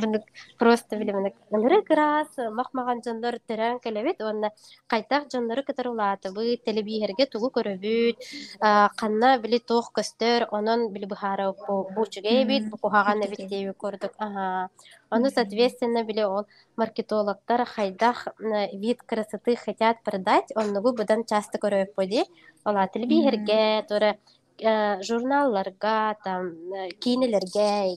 Бынык 0.00 0.24
просто 0.58 0.96
биле 0.96 1.12
мынык 1.12 1.34
ыныры 1.50 1.82
кыраас 1.82 2.30
махмаган 2.58 3.00
дьоннор 3.00 3.38
төрөн 3.48 3.80
келебит 3.80 4.20
онна 4.20 4.50
кайтак 4.86 5.28
дьоннору 5.28 5.62
кытарулааты 5.62 6.32
бы 6.32 6.56
телебиһерге 6.66 7.26
тугу 7.26 7.50
көрөбүт 7.56 8.16
канна 8.96 9.38
били 9.38 9.58
туох 9.58 9.92
көстөр 9.96 10.48
онон 10.50 10.92
били 10.92 11.06
быхара 11.06 11.52
буучугейбит 11.52 12.70
букухаган 12.70 13.24
эбиттееби 13.26 13.74
көрдүк. 13.82 14.14
Ага 14.18 14.70
ону 15.10 15.30
соответственно 15.30 16.04
биле 16.04 16.26
ол 16.26 16.46
маркетологтар 16.76 17.64
хайдах 17.66 18.28
вид 18.72 19.02
красоты 19.02 19.56
хотят 19.56 20.02
продать 20.02 20.52
оннугу 20.54 20.92
будан 20.92 21.24
часто 21.24 21.58
көрөп 21.58 21.94
боди 21.96 22.24
ола 22.64 22.88
телебиһерге 22.88 23.84
тура 23.88 24.16
журналларга 25.02 26.16
там 26.24 26.52
кинелерге 27.00 27.96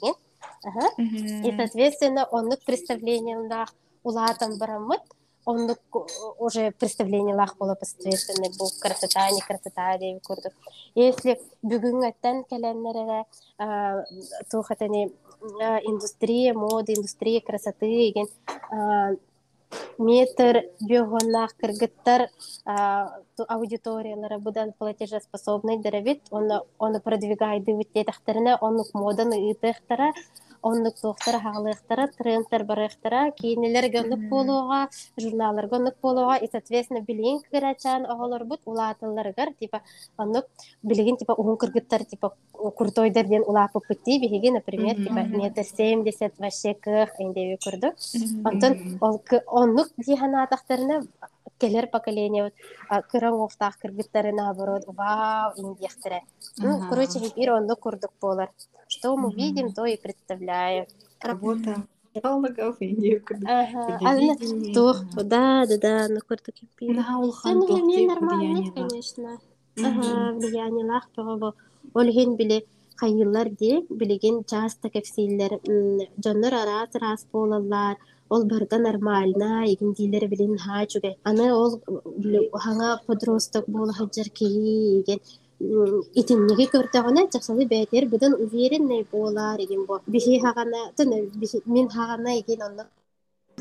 еген 0.64 1.48
И, 1.48 1.56
соответственно, 1.56 2.26
оннук 2.32 2.60
представление 2.66 3.38
лах 3.38 3.74
улатам 4.04 4.58
барамыт, 4.58 5.02
оннук 5.46 5.80
уже 6.40 6.72
представление 6.72 7.36
лах 7.36 7.58
было 7.58 7.78
соответственно 7.82 8.50
бу 8.58 8.68
красота, 8.82 9.30
не 9.32 9.42
красота 9.42 9.98
деп 9.98 10.22
көрдүк. 10.26 10.54
Если 10.96 11.40
бүгүн 11.62 12.08
аттан 12.08 12.44
келеннере 12.50 13.26
тухатани 14.50 15.14
индустрия, 15.86 16.54
мода, 16.54 16.94
индустрия 16.94 17.42
красоты 17.42 17.88
деген 17.88 18.28
метр 19.98 20.64
бёгоннах 20.90 21.56
кыргыттар 21.58 22.30
аудиториялары 23.56 24.38
будан 24.40 24.74
платежеспособный 24.78 25.78
деревит, 25.78 26.22
он 26.32 26.52
он 26.78 27.02
продвигает 27.02 27.64
дивитетахтарына, 27.64 28.58
он 28.62 28.84
моданы 28.94 29.52
ытыхтара, 29.52 30.14
оннук 30.70 30.96
туохтара 31.02 31.40
хаалыахтара 31.46 32.06
трендтер 32.18 32.64
барыахтара 32.70 33.22
кийинелер 33.40 33.86
гönнүк 33.96 34.22
болууга 34.34 34.80
журналлар 35.22 35.68
гönнүк 35.74 35.96
болууга 36.02 36.36
и 36.46 36.48
соответственно 36.52 37.02
билигин 37.02 37.40
кырачан 37.52 38.02
оголорбут 38.14 38.62
улаатылларыгар 38.66 39.54
типа 39.62 39.78
оннук 40.18 40.46
билигин 40.84 41.18
типа 41.18 41.34
угун 41.34 41.58
кыргыттар 41.58 42.04
типа 42.06 42.34
биһиги 44.24 44.50
например 44.50 44.96
типа 44.96 45.22
метр 45.42 45.64
семьдесят 45.64 46.34
вообще 46.40 46.74
кых 46.74 47.10
курдук. 47.64 47.94
Онтон 48.44 48.74
ол 49.02 49.22
оннук 49.48 49.88
дииханаатахтарына 49.98 51.04
келер 51.60 51.88
поколение 51.88 52.44
вот 52.44 53.06
кыран 53.10 53.34
уохтаах 53.34 53.78
кыргыттары 53.80 54.32
наоборот. 54.34 54.84
Вау 54.88 55.54
индиехтере 55.58 56.22
ну 56.58 56.82
короче 56.90 57.20
хипир 57.20 57.54
онно 57.54 57.76
курдук 57.76 58.12
болар 58.22 58.52
что 58.88 59.16
мы 59.18 59.34
видим 59.34 59.74
то 59.74 59.86
и 59.86 59.98
представляем. 59.98 60.86
Работа 61.22 61.84
психологов 62.12 62.78
и 62.80 62.92
не 62.92 63.22
ага. 63.46 64.00
Аны 64.02 64.74
тух 64.74 65.04
да 65.16 65.66
да 65.66 66.08
да 66.08 66.20
курдук 66.28 66.56
На 66.82 67.04
тохтик 67.44 68.08
нормально, 68.08 68.72
конечно. 68.72 69.40
Ага, 69.78 70.34
влияние 70.34 70.86
лах. 70.86 71.10
Олген 71.94 72.36
биле 72.36 72.66
хайыллар 72.96 73.50
де 73.50 73.82
билеген 73.90 74.44
часто 74.44 74.90
кефсиллер 74.90 75.60
жоннор 76.24 76.54
арас 76.54 76.90
рас 76.94 77.26
болалар. 77.32 77.98
Ол 78.30 78.46
барга 78.46 78.78
нормально, 78.80 79.66
игин 79.68 79.94
дилер 79.94 80.28
билин 80.28 80.58
ха 80.58 80.86
чуге. 80.88 81.16
Аны 81.24 81.54
ол 81.54 81.82
хаңа 82.54 83.00
подросток 83.06 83.66
бол 83.68 83.92
хаджар 83.94 84.30
ки 84.30 84.46
иген 84.46 85.20
итиннеге 85.60 86.66
көртөгөнө 86.74 87.30
жаксалы 87.32 87.66
бетер 87.66 88.08
биден 88.10 88.34
уверенный 88.34 89.06
болар 89.12 89.60
иген 89.60 89.86
бо. 89.86 90.02
Бихи 90.08 90.40
хагана, 90.40 90.92
мен 91.66 91.90
хагана 91.90 92.40
иген 92.40 92.62
онно. 92.62 92.88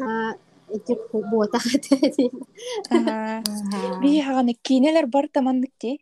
А, 0.01 0.35
эти 0.69 0.99
бота 1.13 1.59
хатедин. 1.59 2.43
Ага. 2.91 3.43
Ага. 3.47 4.01
Би 4.01 4.21
хаганы 4.21 4.55
кинелер 4.63 5.07
бар 5.07 5.29
таманныкти. 5.29 5.99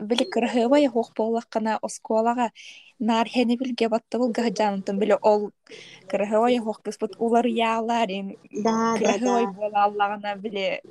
Били 0.00 0.24
кырхыва 0.24 0.76
я 0.76 0.90
хох 0.90 1.12
боллаккана 1.16 1.78
осколага 1.80 2.50
нар 3.01 3.27
хени 3.33 3.55
билге 3.61 3.87
баттыбыл 3.93 4.29
гахжанытын 4.37 4.95
били 5.01 5.15
ол 5.31 5.41
кырхыва 6.09 6.47
я 6.57 6.61
хох 6.61 6.81
кыспыт 6.85 7.11
улар 7.25 7.45
яаларин 7.45 8.27
Да, 8.65 8.97
да, 8.97 8.97
кырхыва 8.99 9.39
да. 9.45 9.51
бола 9.57 9.83
аллагана 9.85 10.35
били 10.35 10.81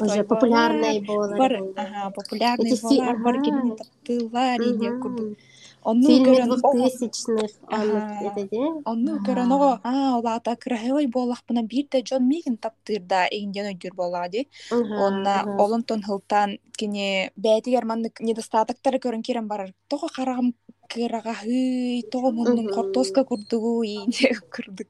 Уже 0.00 0.22
популярный 0.24 1.00
болар. 1.00 1.38
бар 1.40 1.52
иген, 1.52 1.72
да. 1.74 1.82
ага 1.82 2.10
популярный 2.10 2.70
Эти 2.70 2.76
фи- 2.76 2.82
болар 2.82 3.16
бар 3.24 3.34
ага. 3.36 3.44
кимни 3.44 3.72
таптылар 3.80 4.60
ине 4.70 4.90
Мгм. 4.90 5.36
Курдук 5.83 5.91
онну 5.91 6.07
Фильмы 6.07 6.25
көрөн 6.25 6.51
ого 6.51 6.73
двухтысячных, 6.73 7.51
Ага. 7.67 8.19
это 8.21 8.49
де? 8.49 8.61
онну 8.85 9.15
Ага. 9.15 9.25
көрөн 9.31 9.51
ого 9.53 9.79
а 9.83 10.17
олата 10.17 10.55
кырхыва 10.55 11.05
боллакпына 11.07 11.63
бир 11.63 11.85
да 11.91 11.99
жон 12.05 12.27
мигин 12.27 12.57
таптырда 12.57 13.27
эйинден 13.31 13.65
өйдүр 13.75 13.93
болаа 13.95 14.29
ди 14.29 14.47
Ага, 14.71 14.95
Онна 15.07 15.45
олонтон 15.59 16.01
хылтан 16.03 16.57
кини 16.77 17.29
бәтигер 17.37 17.85
маннык 17.85 18.19
недостатоктары 18.21 18.97
көрөн 18.99 19.21
кирен 19.23 19.47
барар. 19.47 19.73
Того 19.89 20.07
карагам 20.07 20.53
кырагаһый, 20.89 22.03
того 22.11 22.31
муннун 22.31 22.67
кортоска 22.73 23.23
курдугу 23.23 23.83
ийне 23.83 24.35
курдук. 24.51 24.87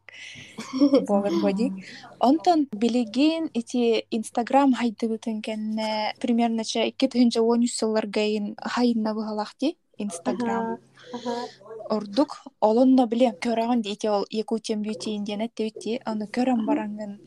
Болар 1.08 1.32
боди. 1.42 1.72
Онтон 2.20 2.68
билеген 2.72 3.50
ити 3.54 4.06
Инстаграм 4.12 4.74
хайдыбытын 4.74 5.42
кенне 5.42 6.14
примерно 6.20 6.64
ча 6.64 6.80
2013 6.86 7.68
сылларгайын 7.72 8.56
хайынна 8.62 9.14
Инстаграм. 10.04 10.78
Ордук 11.90 12.38
олонно 12.60 13.08
биле 13.08 13.32
көрөгөн 13.46 13.82
дейти 13.82 14.08
ол 14.10 14.26
Якутиан 14.30 14.84
Beauty 14.84 15.16
Indian 15.18 15.46
эттебити. 15.48 16.00
Аны 16.06 16.28
көрөн 16.28 16.66
бараңын 16.68 17.20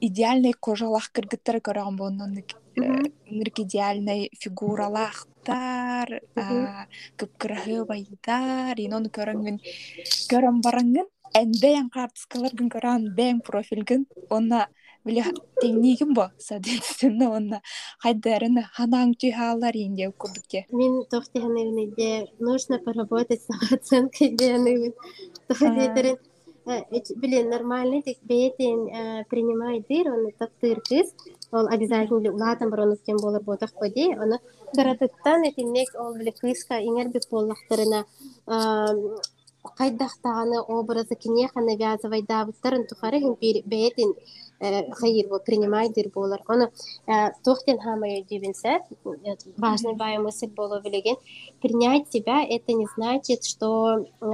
идеальный 0.00 0.52
кожалах 0.52 1.10
кыргыттары 1.12 1.60
көрөгөн 1.60 2.44
Мгм. 2.74 3.04
нырк 3.30 3.58
идеальный 3.60 4.30
фигуралахтар, 4.40 6.22
Мгм. 6.34 6.88
кыпкырахы 7.18 7.84
байдар, 7.84 8.80
инону 8.80 9.10
көрөнгүн 9.10 9.60
көрөн 10.30 10.62
бараңын 10.64 11.06
энбеян 11.34 11.90
картыскаларгын 11.90 12.70
көрөн 12.72 13.14
бэң 13.14 13.42
профилгин 13.44 14.06
онна 14.30 14.68
биле 15.04 15.24
теңнигин 15.60 16.14
бо? 16.14 16.30
Соответственно 16.38 17.30
онна 17.36 17.62
хайдарына 18.04 18.66
ханаң 18.76 19.14
түйхаалар 19.20 19.76
инде 19.76 20.10
курдукке. 20.12 20.66
Мин 20.70 21.04
тохтиханы 21.10 21.86
де 21.96 22.28
нужно 22.38 22.78
поработать 22.78 23.42
с 23.42 23.46
самооценкой 23.46 24.28
де 24.36 24.54
Ага. 24.54 24.92
Тохтиханы 25.48 26.18
Блин, 26.64 27.50
нормальный 27.50 28.02
тик 28.02 28.18
бетин 28.22 28.86
э, 28.86 29.24
принимай 29.28 29.84
дыр, 29.88 30.12
он 30.12 30.30
таптыр 30.38 30.80
кыз, 30.80 31.12
ол 31.50 31.66
обязательно 31.66 32.30
улатан 32.30 32.70
баронук 32.70 33.00
тем 33.04 33.16
болар 33.16 33.42
ботах 33.42 33.72
поди, 33.72 34.14
оны 34.14 34.38
кыратыттан 34.72 35.42
этиннек 35.48 35.88
ол 35.98 36.14
биле 36.14 36.30
кыска 36.30 36.78
иңер 36.78 37.08
бит 37.08 37.26
боллахтарына 37.30 38.06
кайдахтаганы 39.76 40.60
образы 40.60 41.16
кинеха 41.16 41.60
навязывай 41.60 42.22
дабыттарын 42.22 42.86
тухары 42.86 43.18
хин 43.20 44.14
бир 44.62 44.70
бетин 44.70 44.92
хайыр 44.92 45.28
бол 45.28 45.40
принимай 45.40 45.88
дыр 45.88 46.08
болар. 46.14 46.40
Оны 46.46 46.70
тохтен 47.44 47.80
хамай 47.80 48.22
дибинсе, 48.22 48.80
важный 49.56 49.94
бая 49.94 50.18
мысль 50.20 50.46
было 50.46 50.80
билеген, 50.80 51.16
принять 51.60 52.10
себя 52.12 52.44
это 52.44 52.72
не 52.72 52.86
значит, 52.96 53.44
что 53.44 54.06
э, 54.20 54.26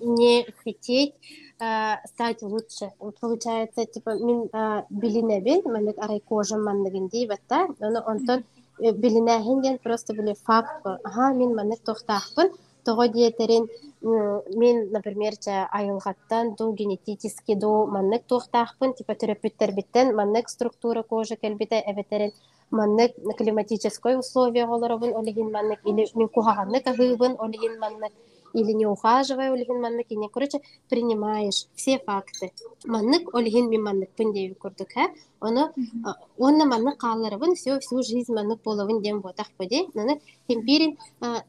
не 0.00 0.46
хотеть 0.62 1.14
э, 1.60 1.94
стать 2.06 2.42
лучше. 2.42 2.92
Вот 2.98 3.18
получается, 3.20 3.84
типа, 3.84 4.14
мин 4.14 4.50
билине 4.90 5.40
бил, 5.40 5.62
маннык 5.64 5.98
арай 5.98 6.20
кожа 6.20 6.56
манныгын 6.56 7.08
дейбатта, 7.08 7.68
оны 7.80 8.00
онтон 8.04 8.44
э, 8.80 8.92
билине 8.92 9.40
хинген 9.42 9.78
просто 9.78 10.14
били 10.14 10.34
факт 10.44 10.82
бол. 10.84 10.98
Ага, 11.04 11.34
мин 11.34 11.54
маннык 11.54 11.80
тохтахпын, 11.80 12.50
того 12.84 13.06
диетерин 13.06 13.68
м, 14.02 14.42
мен, 14.60 14.90
например, 14.92 15.32
айылгаттан 15.46 16.54
ду 16.54 16.72
генетически 16.72 17.54
ду 17.54 17.86
маннык 17.86 18.22
тохтахпын, 18.26 18.94
типа 18.94 19.14
терапевттер 19.14 19.72
биттен 19.72 20.14
маннык 20.14 20.48
структура 20.48 21.02
кожи 21.02 21.36
келбите 21.36 21.82
эбетерин 21.86 22.32
маннык 22.70 23.12
климатическое 23.38 24.18
условие 24.18 24.64
олоробун 24.66 25.16
олигин 25.16 25.50
маннык 25.50 25.80
или 25.84 26.06
мен 26.14 26.28
кухаганнык 26.28 26.86
агыбын 26.86 27.36
олигин 27.38 27.78
маннык 27.78 28.12
или 28.52 28.72
не 28.72 28.86
ухаживая 28.86 29.52
олигин 29.52 29.80
маннык 29.80 30.06
ине 30.10 30.28
короче 30.28 30.60
принимаешь 30.88 31.66
все 31.74 31.98
факты. 31.98 32.52
Маннык 32.84 33.34
олигин 33.34 33.68
мен 33.68 33.82
маннык 33.82 34.10
пындеви 34.10 34.54
курдук 34.54 34.88
ха 34.94 35.08
оно 35.44 35.70
а, 36.04 36.14
онна 36.38 36.64
маннык 36.64 36.96
кааларыбын 36.98 37.54
все 37.54 37.78
всю 37.80 38.02
жизнь 38.02 38.32
маннык 38.32 38.62
боловын 38.62 39.02
дем 39.02 39.20
ботах 39.20 39.50
поди. 39.56 39.86
Наны 39.94 40.20
темпирин 40.48 40.96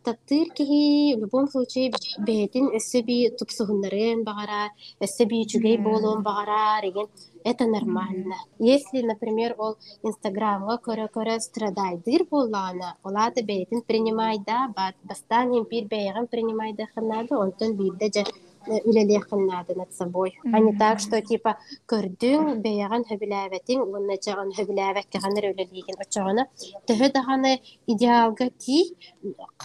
таптыр 0.03 0.47
кихи 0.57 1.15
в 1.15 1.19
любом 1.23 1.47
случае 1.47 1.91
бетин 2.27 2.65
өссөби 2.77 3.17
тупсугуннарын 3.37 4.23
багара 4.23 4.69
өссөби 4.99 5.45
чугей 5.51 5.77
болуун 5.77 6.23
багара 6.23 6.81
деген 6.81 7.07
это 7.45 7.67
нормально. 7.67 8.35
Если, 8.57 9.03
например, 9.03 9.53
ол 9.59 9.77
Инстаграмга 10.01 10.79
көрө-көрө 10.81 11.37
страдайдыр 11.39 12.25
боллана, 12.31 12.95
олады 13.03 13.43
бейтин 13.43 13.83
принимай 13.83 14.39
да, 14.47 14.73
бастан 15.03 15.53
им 15.53 15.65
пир 15.65 15.85
бейган 15.85 16.25
принимай 16.25 16.73
да 16.73 16.87
ханнады, 16.95 17.35
онтон 17.37 17.75
бирде 17.77 18.11
же 18.15 18.25
үлеле 18.66 19.20
ханнады 19.20 19.74
над 19.74 19.92
собой. 19.92 20.38
А 20.52 20.58
не 20.60 20.76
так, 20.76 21.00
что 21.00 21.20
типа 21.20 21.56
көрдүң 21.88 22.60
бейган 22.60 23.04
хөбүләбетин, 23.08 23.80
онна 23.80 24.16
же 24.20 24.34
он 24.36 24.52
хөбүләбек 24.52 25.08
кегенер 25.10 25.50
үлелеген 25.52 25.96
очогона, 25.98 26.46
төһө 26.86 27.10
даганы 27.12 27.60
идеалга 27.86 28.50
ти, 28.58 28.94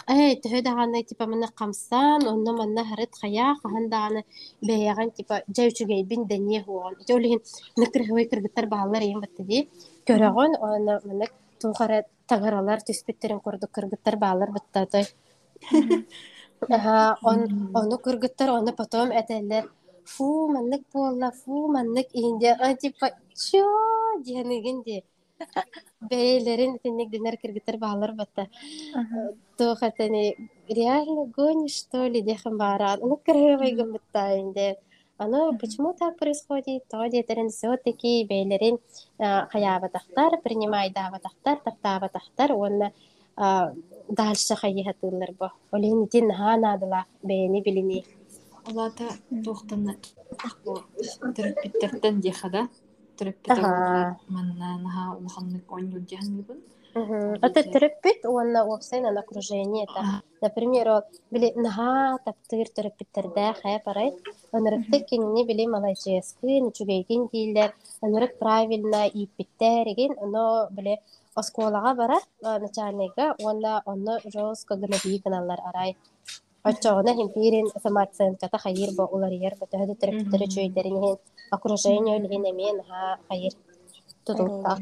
э, 0.07 0.35
төһө 0.39 0.61
даганы 0.63 1.03
типа 1.03 1.25
мына 1.25 1.49
камсан, 1.53 2.27
онна 2.27 2.53
манна 2.53 2.85
харыт 2.85 3.15
хая, 3.19 3.55
хахан 3.61 3.89
даганы 3.89 4.23
бейган 4.61 5.11
типа 5.11 5.43
жеүчүгей 5.47 6.03
бин 6.03 6.25
дене 6.27 6.63
хуон. 6.63 6.95
Жолин 7.07 7.41
никтер 7.77 8.07
хавай 8.07 8.25
кыргыттар 8.25 8.67
баалар 8.67 9.03
юм 9.03 9.21
баттыди. 9.21 9.69
Көрөгөн 10.07 10.59
оны 10.61 10.99
мынык 11.03 11.33
тухара 11.59 12.03
тагыралар 12.27 12.79
түспүттерин 12.79 13.41
курдук 13.41 13.71
кыргыттар 13.71 14.17
баалар 14.17 14.51
баттаты. 14.51 15.05
Он 16.68 17.70
оны 17.74 17.98
кыргыттар 17.98 18.50
оны 18.50 18.72
потом 18.72 19.10
этелер 19.10 19.70
фу 20.04 20.48
маннык 20.48 20.82
болла 20.92 21.30
фу 21.30 21.68
маннык 21.68 22.08
инде 22.12 22.50
а 22.52 22.74
типа 22.74 23.06
чо 23.34 23.64
дияныгин 24.24 24.82
де 24.82 25.02
бейлерин 26.00 26.78
тенник 26.78 27.10
динер 27.10 27.36
кыргыттар 27.38 27.76
баалар 27.78 28.12
батта 28.12 28.48
тухатани 29.56 30.36
реально 30.68 31.24
гонишь 31.26 31.78
что 31.78 32.06
ли 32.06 32.20
дехан 32.22 32.56
бара 32.58 32.96
ну 33.00 33.16
кыргывай 33.16 33.72
гымбытта 33.72 34.40
инде 34.40 34.76
Оно 35.22 35.52
почему 35.52 35.92
так 35.92 36.16
происходит? 36.16 36.88
То 36.88 37.06
детерин 37.06 37.50
хаябатахтар, 39.18 40.40
принимай 40.40 40.88
даватахтар, 40.90 41.58
таптаватахтар, 41.64 42.52
онна 42.52 42.92
а, 43.36 43.72
дальше 44.10 44.54
хайыхатылар 44.54 45.32
бо. 45.38 45.50
Олин 45.72 46.06
тин 46.08 46.30
ханадыла 46.32 47.04
бейни 47.22 47.60
билини. 47.62 48.04
Олата 48.68 49.08
тухтан 49.44 49.96
акбо 50.46 50.82
терапевттерден 51.34 52.20
дехада 52.20 52.68
терапевт 53.16 53.58
Ага. 53.58 54.16
манна 54.28 54.78
наха 54.84 55.16
улханнык 55.20 55.72
оню 55.72 56.00
деханыбын. 56.00 56.58
Это 56.92 57.62
терапевт, 57.62 58.24
он 58.24 58.52
на 58.52 58.64
на 58.64 59.20
окружение. 59.20 59.84
Это, 59.84 60.22
например, 60.40 61.04
били 61.30 61.52
наха 61.54 62.18
таптыр 62.24 62.68
терапевттерде 62.68 63.54
хая 63.62 63.80
парай. 63.84 64.12
Онырыктык 64.52 65.06
кинини 65.06 65.44
били 65.46 65.66
малайческын, 65.66 66.66
үчүгейгин 66.70 67.28
дииллер, 67.32 67.74
онырык 68.00 68.38
правильно 68.38 69.06
иппиттеригин, 69.06 70.16
оно 70.20 70.66
биле 70.72 70.98
осколага 71.34 71.94
барар 71.94 72.22
начальника, 72.42 73.34
онна 73.44 73.82
онно 73.86 74.18
жестко 74.24 74.76
гына 74.76 74.96
бии 75.04 75.18
каналлар 75.18 75.60
арай. 75.64 75.96
Оччоғына 76.62 77.14
химпирин 77.14 77.68
самооценката 77.82 78.58
хайыр 78.58 78.90
бо 78.96 79.06
улар 79.06 79.32
ер 79.32 79.54
бо 79.58 79.64
төһөдө 79.66 79.94
терапевтері 79.96 80.46
чөйдерин 80.54 81.16
окружение 81.50 82.18
үлген 82.20 82.44
эмен 82.52 82.82
ха 82.88 83.16
хайыр 83.28 83.52
тутулта. 84.26 84.76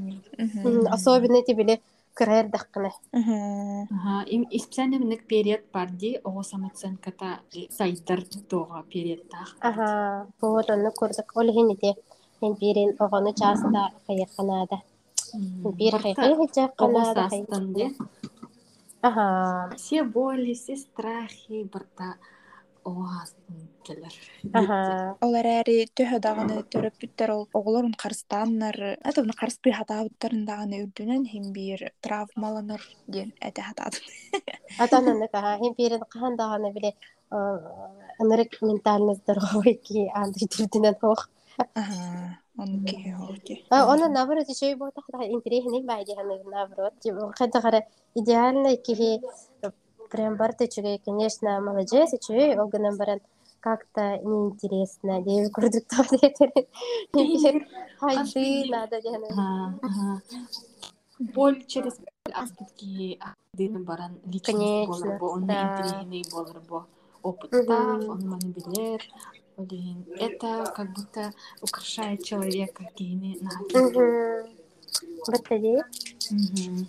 Особенно 0.90 1.42
тибили 1.42 1.80
кырайыр 2.14 2.50
даққына. 2.50 2.90
Ага, 3.12 4.24
им 4.26 4.42
испсянемник 4.50 5.28
период 5.28 5.60
барди, 5.72 6.20
ого 6.24 6.42
самооценката 6.42 7.38
сайдар 7.70 8.24
тоға 8.50 8.82
периодтах. 8.90 9.56
Ага, 9.60 10.26
вот 10.40 10.70
онны 10.70 10.90
курдук. 10.90 11.30
Ол 11.36 11.52
хинити 11.52 11.94
химпирин 12.40 12.96
оғону 12.98 13.32
часта 13.34 13.92
хайыр 14.08 14.26
канада. 14.36 14.82
Хиджак 15.32 16.80
Ого 16.80 16.92
канада. 16.92 17.28
састан 17.30 17.72
де. 17.72 17.90
Ага, 19.00 19.76
Все 19.76 20.02
боли, 20.02 20.54
все 20.54 20.76
страхи, 20.76 21.68
ага. 24.52 25.16
Олар 25.24 25.46
әри 25.46 25.86
төһө 25.96 26.18
дағаны 26.24 26.62
төрөппүттер 26.72 27.30
ол 27.34 27.48
оголорун 27.54 27.94
карстаннар, 27.94 28.76
это 29.04 29.22
уны 29.22 29.32
карсты 29.36 29.72
хатаабыттарын 29.72 30.44
дағаны 30.48 30.82
үрдүнен 30.86 31.26
хим 31.26 31.52
бир 31.52 31.92
травмаланыр 32.00 32.82
ден 33.06 33.32
әте 33.40 33.62
хатаады. 33.62 33.98
Атананнык, 34.78 35.30
ага, 35.32 35.58
химпирин 35.62 36.00
кахандаганы 36.00 36.72
биле 36.72 36.94
анырык 37.30 38.60
ментальный 38.62 39.16
здоровойки 39.16 40.10
анды 40.14 40.46
түрдүнен 40.46 40.96
хох. 41.00 41.28
Ага, 41.58 41.84
он 41.84 41.84
ке 41.84 42.47
хоки. 42.58 43.64
А, 43.70 43.92
она 43.92 44.08
наоборот 44.08 44.48
еще 44.48 44.72
и 44.72 44.74
вот 44.74 44.94
так 44.94 45.04
интересный 45.22 45.82
байди 45.82 46.14
ханы 46.14 46.42
наоборот. 46.44 46.94
Хотя 47.36 47.60
гара 47.60 47.86
идеально 48.14 48.76
кихи 48.76 49.20
прям 50.10 50.36
бартычуга, 50.36 50.98
конечно, 51.04 51.60
молодец, 51.60 52.12
и 52.12 52.18
чуй, 52.18 52.54
огнем 52.54 52.96
баран 52.96 53.20
как-то 53.60 54.18
неинтересно, 54.18 55.22
деви 55.22 55.50
курдук 55.50 55.84
Хайды 57.98 58.70
надо 58.70 59.00
деханы. 59.02 59.26
Ага, 59.30 59.78
ага. 59.82 60.22
Боль 61.18 61.64
через 61.66 61.98
аспектки 62.32 63.18
дыны 63.52 63.80
баран 63.80 64.20
личность 64.24 64.44
Конечно, 64.46 64.86
болар 64.86 65.18
бо, 65.18 65.24
он 65.24 65.46
да. 65.46 65.74
интересный 65.74 66.24
болар 66.30 66.60
бо. 66.68 66.86
Опыттав, 67.22 68.08
он 68.08 68.28
маны 68.28 68.54
билер. 68.54 69.02
Блин, 69.58 70.06
это 70.20 70.72
как 70.74 70.94
будто 70.94 71.32
украшает 71.60 72.22
человека 72.24 72.84
кейни 72.94 73.36
на. 73.40 73.50
Баттади. 75.26 75.78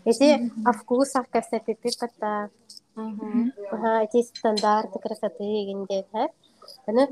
Эти 0.06 0.52
о 0.68 0.74
вкусах 0.74 1.28
красоты 1.30 1.74
пипата. 1.74 2.52
Ага, 2.96 4.04
эти 4.04 4.22
стандарты 4.22 5.00
красоты 5.00 5.44
гендет, 5.44 6.08
Ну, 6.92 7.08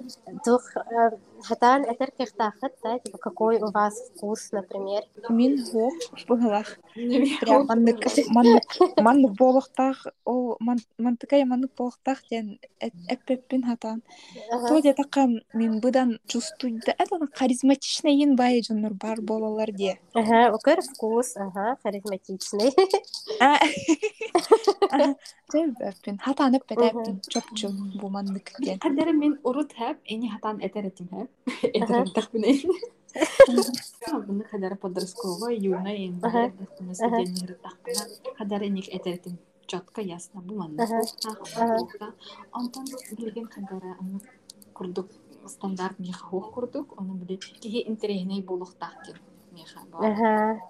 дух, 0.45 0.63
хатан 1.43 1.83
этер 1.83 2.11
кехтахат, 2.17 2.73
да, 2.83 2.99
типа, 2.99 3.17
какой 3.17 3.61
у 3.61 3.71
вас 3.71 4.09
вкус, 4.15 4.51
например. 4.51 5.03
Мин 5.29 5.63
хох 5.63 5.93
быһылах. 6.27 6.79
Прям 7.41 7.67
маннык 7.67 7.99
маннык 8.29 8.63
маннык 8.97 9.31
болохтах 9.37 10.07
о 10.25 10.57
ман 10.59 10.79
мантыкай 10.97 11.43
маннык 11.45 11.71
болохтах 11.77 12.19
ден 12.29 12.59
эппеппин 12.79 13.63
хатан. 13.63 14.01
То 14.67 14.81
де 14.81 14.93
такам 14.93 15.39
мин 15.53 15.79
быдан 15.79 16.19
чувствуйда 16.27 16.95
это 16.97 17.19
харизматичный 17.33 18.35
бай 18.35 18.63
жоннор 18.63 18.93
бар 18.93 19.21
болалар 19.21 19.71
де. 19.71 19.99
Ага, 20.13 20.55
укр 20.55 20.81
вкус, 20.81 21.35
ага, 21.35 21.77
харизматичный. 21.83 22.73
А. 23.39 23.59
Эппеппин 25.53 26.17
хатан 26.17 26.55
эппеппин 26.55 27.21
чопчу 27.29 27.69
бу 27.99 28.09
маннык 28.09 28.51
ден. 28.59 28.79
Кадер 28.79 29.13
мен 29.13 29.39
урут 29.43 29.66
хэп, 29.72 29.98
эни 30.04 30.28
хатан 30.28 30.58
этеретим 30.60 31.08
хэп. 31.08 31.30
Этеретах 31.62 32.30
бинен. 32.32 32.70
Bunu 34.26 34.44
kadar 34.50 34.76
подростковая, 34.76 35.54
юная, 35.54 36.16
Ага. 36.22 36.46
инде, 36.48 36.94
студент 36.94 37.62
тахтана, 37.62 38.08
кадар 38.38 38.62
эник 38.62 38.88
этеретим 38.88 39.38
четко 39.66 40.00
ясно 40.00 40.40
буланды. 40.40 40.82
Ага. 40.82 41.02
Ага. 41.56 42.14
Антон 42.52 42.86
билген 43.18 43.46
кадара 43.46 43.96
аны 44.00 44.20
курдук 44.72 45.08
стандарт 45.46 45.98
меха 45.98 46.24
хук 46.24 46.52
курдук, 46.54 46.98
оны 47.00 47.14
биле 47.14 47.36
кихи 47.36 47.84
интерегней 47.86 48.42
булуктак 48.42 48.94
кен 49.04 49.14
меха 49.14 49.20
бар. 49.24 49.25
Ага. 49.92 50.60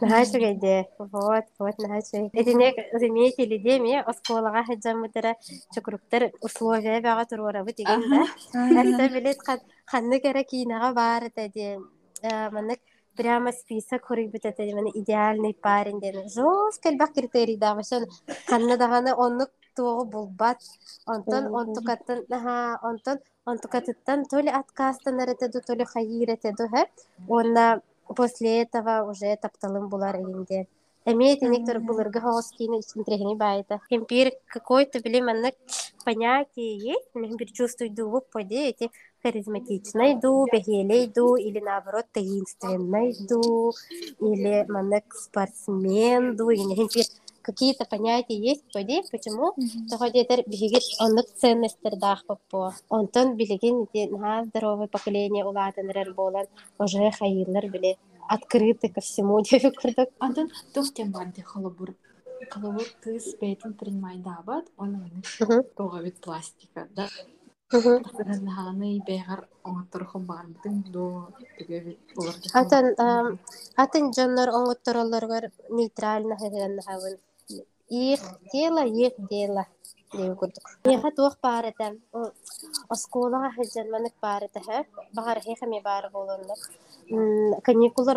Нахайшуга 0.00 0.54
де. 0.54 0.88
Вот, 0.98 1.44
вот, 1.58 1.78
нахайшуга. 1.78 2.30
Эдинек, 2.32 2.76
заметьте 2.92 3.46
ли 3.46 3.58
де, 3.58 3.78
мне 3.78 4.00
осколага 4.02 4.62
хаджам 4.64 5.00
мутара 5.00 5.36
чукруктар 5.74 6.30
условия 6.40 7.00
бага 7.00 7.24
туруора 7.24 7.64
бу 7.64 7.72
деген 7.72 8.02
да. 8.10 8.26
Әсә 8.54 9.08
билет 9.12 9.38
ханны 9.86 10.20
кәрә 10.20 10.44
кинага 10.44 10.92
бар 10.92 11.30
тәди. 11.30 11.78
Маннык 12.22 12.80
прямо 13.16 13.52
список 13.52 14.04
хорый 14.04 14.28
бит 14.28 14.44
тәди 14.44 14.74
менә 14.76 14.92
идеальный 14.94 15.54
парень 15.54 16.00
ден. 16.00 16.28
Жос 16.28 16.78
кәлбәк 16.78 17.14
критерий 17.14 17.56
да 17.56 17.74
башын 17.74 18.06
ханны 18.46 18.76
даганы 18.76 19.14
онлык 19.16 19.50
тугы 19.74 20.04
булбат. 20.04 20.60
Онтон 21.06 21.52
онтукатын 21.54 22.24
ха 22.30 22.78
онтон 22.82 23.18
онтукаттан 23.46 24.24
толи 24.26 24.48
откастан 24.48 25.20
эрете 25.20 25.48
толи 25.48 25.84
хайыр 25.84 26.34
этеду 26.36 26.68
һә. 26.68 26.86
Онна 27.28 27.80
после 28.14 28.62
этого 28.62 29.10
уже 29.10 29.36
тапталым 29.36 29.88
булар 29.88 30.16
инде. 30.16 30.66
Имеет 31.04 31.40
некоторые 31.40 31.84
булырга 31.84 32.20
хаоскины 32.20 32.80
интерегни 32.96 33.36
байта. 33.36 33.80
Импир 33.90 34.32
какой-то, 34.46 35.00
блин, 35.00 35.26
маннык 35.26 35.54
понятие 36.04 36.76
есть, 36.78 37.14
мен 37.14 37.36
бир 37.36 37.52
чувствую 37.52 37.92
ду 37.92 38.22
поде 38.32 38.70
эти 38.70 38.90
харизматичный 39.22 40.16
ду, 40.16 40.46
бегелей 40.50 41.06
ду, 41.06 41.36
или 41.36 41.60
наоборот 41.60 42.06
таинственный 42.12 43.14
ду, 43.28 43.72
или 44.20 44.64
маннык 44.68 45.14
спортсмен 45.14 46.36
ду, 46.36 46.50
или 46.50 46.74
импир 46.82 47.04
какие-то 47.41 47.85
понятия 47.85 48.37
есть 48.37 48.63
поде, 48.73 49.01
почему? 49.11 49.55
Того 49.89 50.07
дедер 50.07 50.43
бигит 50.47 50.83
оннык 50.99 51.27
ценностер 51.35 51.95
дах 51.97 52.25
попо. 52.25 52.73
Онтон 52.89 53.35
билеген 53.35 53.87
эти 53.91 54.09
на 54.11 54.45
здоровое 54.45 54.87
поколение 54.87 55.45
улатынрер 55.45 56.13
болан, 56.13 56.47
уже 56.79 57.11
хайырлар 57.11 57.67
биле 57.69 57.97
открыты 58.27 58.89
ко 58.89 59.01
всему, 59.01 59.41
деп 59.49 59.75
курдук. 59.79 60.09
Антон 60.19 60.49
тохтем 60.73 61.11
барди 61.11 61.41
халабур. 61.41 61.95
Халабур 62.49 62.85
тыс 63.03 63.35
бейтин 63.39 63.73
принимай 63.73 64.17
дабат, 64.17 64.65
Мгм. 64.77 65.63
тога 65.75 65.99
вид 66.01 66.17
пластика, 66.21 66.87
да. 66.95 67.07
Атын 67.71 68.17
атын 73.83 74.11
жоннор 74.17 74.49
оңоттороллоргор 74.57 75.43
нейтрально 75.69 76.35
хаган 76.41 76.81
хавын. 76.87 77.15
Их 77.91 78.21
дело, 78.53 78.85
их 78.85 79.13
дело. 79.17 79.65
Деп 80.13 80.37
курдук. 80.39 80.63
Яха 80.85 81.11
туох 81.11 81.37
барата. 81.43 81.95
Осколага 82.89 83.51
хаджан 83.51 83.91
манык 83.91 84.13
барата 84.21 84.59
ха. 84.59 84.85
Багар 85.13 85.39
хеха 85.43 85.65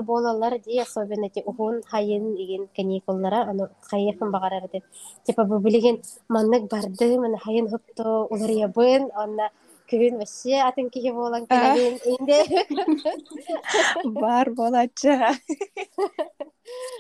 болалар 0.02 0.58
ди 0.58 0.80
особенно 0.80 1.28
ти 1.28 1.42
ухун. 1.44 1.82
Типа 5.24 5.44
бу 5.44 5.58
мен 5.58 7.37
хайын 7.38 7.68
улар 8.30 8.50
ябын 8.50 9.10
күн 10.00 10.18
вообще 10.18 10.54
атын 10.68 10.90
кихи 10.90 11.11
болан 11.12 11.46
келеген 11.46 11.96
инде. 12.12 12.38
Бар 14.04 14.50
болача. 14.50 15.35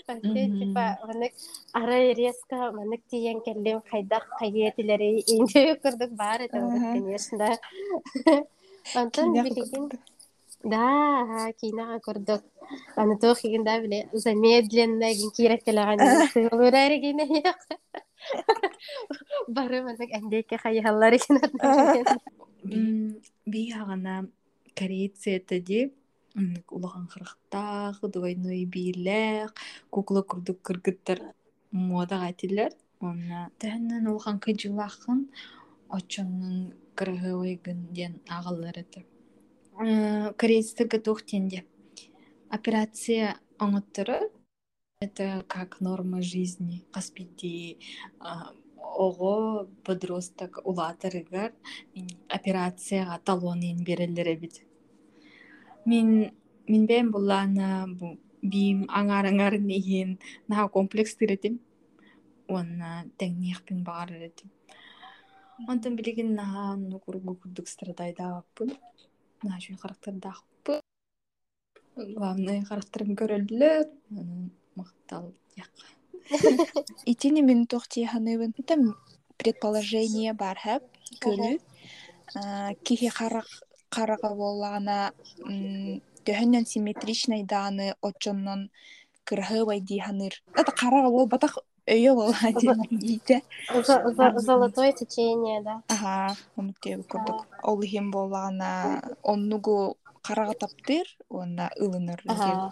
Типа, 0.06 0.98
маннык 1.06 1.32
арай 1.72 2.12
резко 2.14 2.72
маннык 2.72 3.02
тиен 3.10 3.40
келлем 3.40 3.82
хайдах 3.90 4.26
хайетилери 4.38 5.24
инде 5.26 5.76
курдук 5.76 6.10
бар 6.10 6.42
это 6.42 6.60
вот, 6.60 6.74
Ага. 6.74 6.92
конечно. 6.92 7.58
Антон 8.94 9.32
Кинеха 9.32 9.48
билеген 9.48 9.90
да, 10.62 11.20
ага, 11.20 11.52
кинага 11.60 12.00
курдук. 12.00 12.42
Аны 12.96 13.18
тох 13.18 13.38
да 13.64 13.80
биле 13.80 14.08
замедленно 14.12 15.12
сылурары 16.32 16.96
гине 16.98 17.42
як. 17.44 17.58
Бары 19.48 19.82
маннык 19.82 20.10
андеке 20.12 20.56
хайхаллары 20.58 21.18
гин. 21.18 21.38
Би 22.64 23.60
ягана 23.68 24.28
корейцы 24.74 25.36
это 25.36 25.60
ди 25.60 25.92
улахан 26.70 27.06
хырыктах, 27.06 28.00
двойной 28.02 28.64
бийлек, 28.64 29.54
кукла 29.90 30.22
курдук 30.22 30.62
кыргыттар 30.62 31.20
мода 31.70 32.18
гатилер. 32.18 32.72
Онна 33.00 33.50
тәннен 33.58 34.06
улахан 34.08 34.40
кыжылахын 34.40 35.30
очонун 35.88 36.74
кыргыбыгын 36.96 37.92
ден 37.92 38.20
агалар 38.28 38.76
это. 38.78 39.04
корейстыгы 40.38 41.00
тухтенде 41.02 41.64
операция 42.48 43.34
оңоттөрө 43.58 44.30
это 45.00 45.44
как 45.48 45.80
норма 45.80 46.22
жизни 46.22 46.84
каспити 46.92 47.78
ого 49.06 49.68
подросток 49.84 50.60
улаатарыгар 50.64 51.52
операцияга 52.28 53.18
талонын 53.24 53.84
берелер 53.84 54.28
эбит 54.34 54.62
мин 55.84 56.30
мин 56.68 56.86
бэм 56.86 57.10
буллаана 57.12 57.86
бу 57.88 58.16
биим 58.44 58.84
аңар 59.00 59.28
аңар 59.30 59.56
иһин 59.56 60.18
наха 60.48 60.68
комплекс 60.68 61.16
тиретим. 61.16 61.60
Уонна 62.48 63.04
теңниэхпин 63.18 63.84
баар 63.84 64.12
эретим. 64.12 64.50
Онтон 65.68 65.96
билигин 65.96 66.34
наха 66.34 66.76
ну 66.76 67.00
кургу 67.00 67.36
курдук 67.36 67.68
страдайдааппын 67.68 68.74
наха 69.42 69.60
чуй 69.60 69.76
характардаахпы 69.76 70.80
главное 71.96 72.64
характерым 72.64 73.14
көрөллөр 73.16 73.86
мактал 74.76 75.32
яка. 75.56 75.86
Итини 77.04 77.42
мин 77.42 77.66
тохтиеханыбын 77.66 78.52
там 78.66 78.96
предположение 79.36 80.32
бар 80.32 80.58
хэп 80.58 80.82
көлү. 81.20 81.58
Кихи 82.84 83.08
харак 83.08 83.46
карага 83.90 84.34
боллаана 84.34 85.12
төһөннөн 86.26 86.66
симметричный 86.66 87.44
дааны 87.44 87.94
очоннон 88.02 88.70
кырһыбай 89.28 89.80
дииханыр 89.80 90.42
это 90.54 90.72
карага 90.72 91.10
бол 91.10 91.26
батах 91.26 91.58
өйө 91.86 92.14
болла 92.14 92.52
диите 92.90 93.42
Золотое 94.48 94.92
течение, 94.92 95.62
да. 95.62 95.82
ага 95.88 96.36
умуттеби 96.56 97.02
курдук 97.02 97.46
ол 97.62 97.80
ихим 97.82 98.10
боллаана 98.10 99.02
оннугу 99.22 99.96
карага 100.26 100.54
таптыр 100.62 101.06
уонна 101.30 101.66
ылыныр 101.84 102.20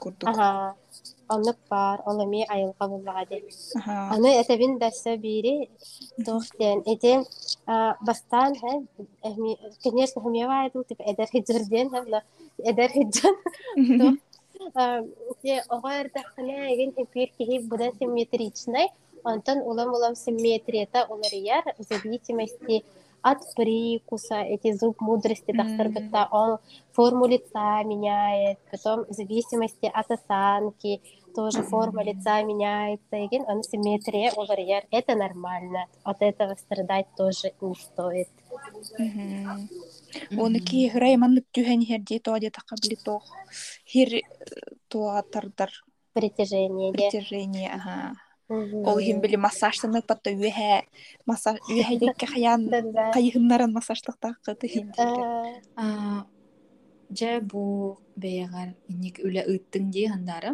курдук. 0.02 0.28
Оннук 1.34 1.56
бар, 1.70 1.98
ол 2.06 2.18
эми 2.24 2.44
айылга 2.48 2.88
буллага 2.88 3.24
ди. 3.30 3.38
ага 3.76 4.14
Аны 4.14 4.30
этебин 4.40 4.78
дасса 4.78 5.16
бири 5.16 5.70
тохтен 6.26 6.82
этен 6.92 7.24
бастан 8.00 8.52
конечно 9.82 10.20
хумева 10.22 10.54
айду 10.62 10.84
тип 10.84 11.00
эдер 11.00 11.26
хиджерден 11.32 11.88
на 12.08 12.22
эдер 12.58 12.90
хиджан 12.90 13.34
те 15.42 15.62
огар 15.68 16.10
дахна 16.14 16.58
эген 16.72 16.92
эпир 16.96 17.28
кихи 17.38 17.58
будан 17.60 17.92
симметричный 17.98 18.88
онтон 19.24 19.58
улам 19.58 19.88
улам 19.96 20.14
симметрията 20.16 21.06
оларияр 21.08 21.64
в 21.78 21.82
зависимости 21.82 22.84
от 23.22 23.54
прикуса, 23.54 24.42
эти 24.42 24.72
зуб 24.72 25.00
мудрости, 25.00 25.52
тахтарбытта, 25.52 26.28
он 26.30 26.58
форму 26.92 27.26
лица 27.26 27.82
меняет, 27.85 28.58
потом 28.70 29.04
в 29.04 29.12
зависимости 29.12 29.90
от 29.92 30.11
осанки, 30.11 31.00
тоже 31.35 31.62
форма 31.62 32.02
лица 32.02 32.42
меняется, 32.42 33.16
и 33.16 33.38
он 33.46 33.62
симметрия 33.62 34.32
оларияр. 34.37 34.85
Это 34.90 35.14
нормально, 35.14 35.87
от 36.02 36.20
этого 36.20 36.54
страдать 36.56 37.06
тоже 37.16 37.52
не 37.61 37.74
стоит. 37.74 38.28
Оны 40.37 40.61
ки 40.61 40.88
хырай 40.92 41.16
маннык 41.16 41.46
түһэн 41.56 41.80
херди 41.88 42.18
тоаде 42.18 42.50
такабли 42.50 42.96
тох 43.00 43.24
хир 43.88 44.20
туа 44.88 45.22
тардар 45.22 45.70
Притяжение, 46.12 46.92
притяжение 46.92 47.70
ага. 47.72 48.12
ол 48.51 48.97
хим 49.05 49.19
били 49.23 49.36
массажтаны 49.36 50.01
патта 50.01 50.29
үһэ 50.31 50.71
массаж 51.25 51.57
үһэ 51.69 51.93
декке 51.99 52.25
хаян 52.33 52.62
Да-да. 52.69 53.12
кайыһыннарын 53.15 53.71
массажтактакка 53.77 54.55
тыһин 54.62 54.88
Аа, 55.75 56.25
жа 57.19 57.31
бу 57.51 57.62
бэйэгэр 58.21 58.69
инник 58.91 59.15
үлэ 59.27 59.41
ыттың 59.53 59.83
дии 59.93 60.07
хандары 60.13 60.51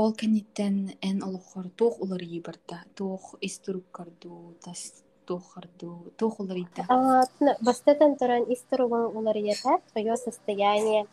ол 0.00 0.10
кенниттен 0.20 0.76
эн 1.08 1.22
олохор 1.28 1.66
туох 1.78 1.94
улар 2.02 2.22
барда 2.46 2.78
туох 2.96 3.24
истуруккарду 3.40 4.56
тас 4.64 5.04
туохарду 5.26 6.12
туох 6.18 6.40
улар 6.40 6.56
ийда 6.64 6.82
А, 6.88 7.22
тна- 7.38 7.56
бастатан 7.60 8.16
туран 8.16 8.44
исторгун 8.54 9.04
улар 9.16 9.36
ята, 9.36 9.78
твое 9.92 10.16
состояние. 10.16 11.06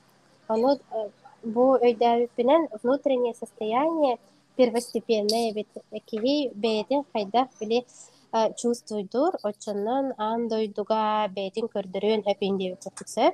Оно, 0.47 0.69
э, 0.75 1.09
бу 1.43 1.75
өйдәбипинен 1.85 2.67
внутреннее 2.81 3.33
состояние 3.33 4.17
первостепенное, 4.56 5.52
ведь 5.52 5.68
киви 6.06 6.50
бейтин 6.54 7.04
хайдах 7.12 7.48
били 7.60 7.84
чувствуйдур, 8.56 9.36
очоннан 9.42 10.14
ан 10.16 10.48
дойдуга 10.48 11.28
бейтин 11.28 11.66
көрдөрүн 11.68 12.24
хэпинди 12.24 12.76
кутукса. 12.82 13.32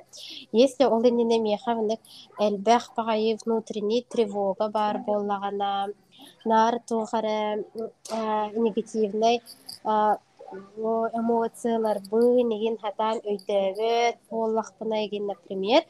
Если 0.51 0.83
ол 0.83 1.01
инне 1.07 1.39
мехавнык 1.39 1.99
элбэх 2.37 2.91
пагайы 2.95 3.37
внутренний 3.45 4.05
тревога 4.09 4.67
бар 4.67 4.99
боллагана, 4.99 5.87
нар 6.43 6.81
тухары 6.87 7.63
негативный 8.11 9.41
эмоциялар 10.51 11.99
бы 12.09 12.43
неген 12.43 12.77
хатан 12.77 13.19
өйдөбөт 13.23 14.15
боллахпына 14.29 15.03
еген 15.05 15.27
например 15.27 15.83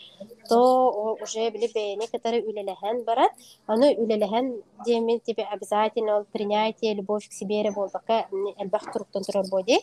то 0.50 1.18
уже 1.22 1.50
били 1.52 1.70
бейни 1.74 2.08
катары 2.08 2.42
үлелеһен 2.42 3.04
барат. 3.06 3.32
Аны 3.68 3.96
үлелеһен 3.96 4.62
демен 4.86 5.20
тебе 5.20 5.44
обязательно 5.44 6.18
ол 6.18 6.26
принятие 6.32 6.94
любовь 6.94 7.30
к 7.30 7.34
себе 7.34 7.72
болбака 7.72 8.28
элбах 8.58 8.92
туруктан 8.92 9.24
турар 9.24 9.46
боди 9.50 9.80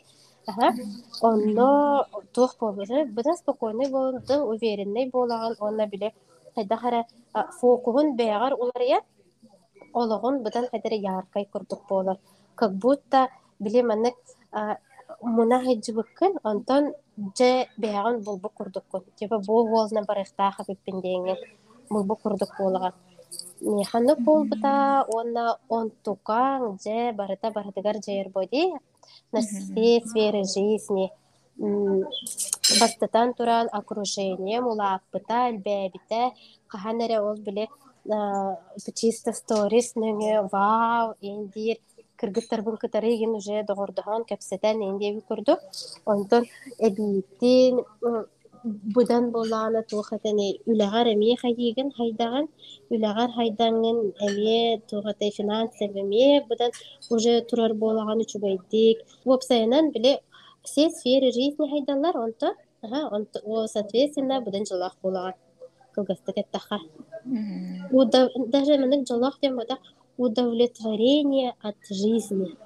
Ага. 0.47 0.75
Онно 1.23 2.07
тух 2.33 2.57
болбары 2.61 3.05
быдан 3.07 3.37
спокойный 3.37 3.89
болдың 3.91 4.45
уверенный 4.53 5.09
болаган 5.11 5.57
онна 5.59 5.87
биле 5.87 6.13
хайдахара 6.55 7.05
фокугун 7.61 8.15
бэягар 8.17 8.55
уларыя 8.55 9.01
ологун 9.93 10.43
быдан 10.45 10.69
хайдары 10.71 10.97
яркай 10.97 11.47
курдук 11.47 11.83
болар. 11.89 12.19
Как 12.55 12.73
будто 12.75 13.29
биле 13.59 13.83
маннык 13.83 14.15
муна 15.23 15.59
хайджыбыккын 15.65 16.39
онтон 16.43 16.93
же 17.39 17.51
бэяган 17.79 18.23
булбу 18.23 18.49
курдуккун 18.49 19.05
типа 19.19 19.39
бу 19.39 19.67
волна 19.73 20.03
барыхтааха 20.09 20.65
биппиндееңе 20.69 21.37
булбу 21.91 22.17
курдук 22.17 22.51
буолаган 22.59 22.95
механнык 23.61 24.21
болбута 24.21 25.05
онна 25.19 25.57
онтукаң 25.69 26.77
же 26.85 27.13
барыта 27.17 27.51
барытыгар 27.51 27.97
жер 28.07 28.29
боди 28.29 28.73
на 29.33 29.41
все 29.41 30.03
сферы 30.05 30.45
жизни. 30.45 31.11
Бастатан 32.81 33.33
туран 33.35 33.69
окружение 33.73 34.61
мулааппыта 34.61 35.49
элбээбите 35.51 36.33
каханере 36.67 37.21
ол 37.21 37.37
биле 37.37 37.69
чисто 38.95 39.33
сторис 39.33 39.95
нөңө 39.97 40.49
вау 40.53 41.15
эндир 41.21 41.79
кыргыттарбын 42.21 42.77
кытары 42.83 43.09
еген 43.17 43.33
уже 43.41 43.63
доғордоһон 43.69 44.23
кэпсэтэн 44.31 44.77
эндиэби 44.89 45.21
курдук 45.29 45.61
онтон 46.13 46.43
эбииттин 46.87 47.75
будан 48.95 49.25
болаана 49.37 49.83
туухатани 49.91 50.49
үлэҕар 50.71 51.07
эмиэ 51.15 51.37
хайыыгын 51.43 51.89
хайдаган 51.99 52.47
үлэҕар 52.95 53.31
хайдаңын 53.39 53.99
эмиэ 54.27 54.63
туухатай 54.91 55.31
финансов 55.39 55.91
эмиэ 56.03 56.45
будан 56.49 56.71
уже 57.15 57.33
турар 57.49 57.73
буолаган 57.83 58.19
учубайдык 58.25 58.99
уопсайынан 59.29 59.85
биле 59.95 60.13
все 60.67 60.91
сферы 60.91 61.29
жизни 61.39 61.65
хайдаллар 61.73 62.17
онто 62.25 62.49
ага 62.85 63.01
онто 63.17 63.39
о 63.45 63.67
соответственно 63.75 64.41
будан 64.41 64.65
жылах 64.71 64.95
буолаган 65.03 65.35
кылгастык 65.95 66.37
эттаха 66.43 66.79
Удов- 67.93 68.33
даже 68.55 68.79
мынык 68.79 69.07
жолох 69.09 69.39
тем 69.41 69.57
бода 69.57 69.79
удовлетворение 70.17 71.55
от 71.61 71.77
жизни 71.91 72.57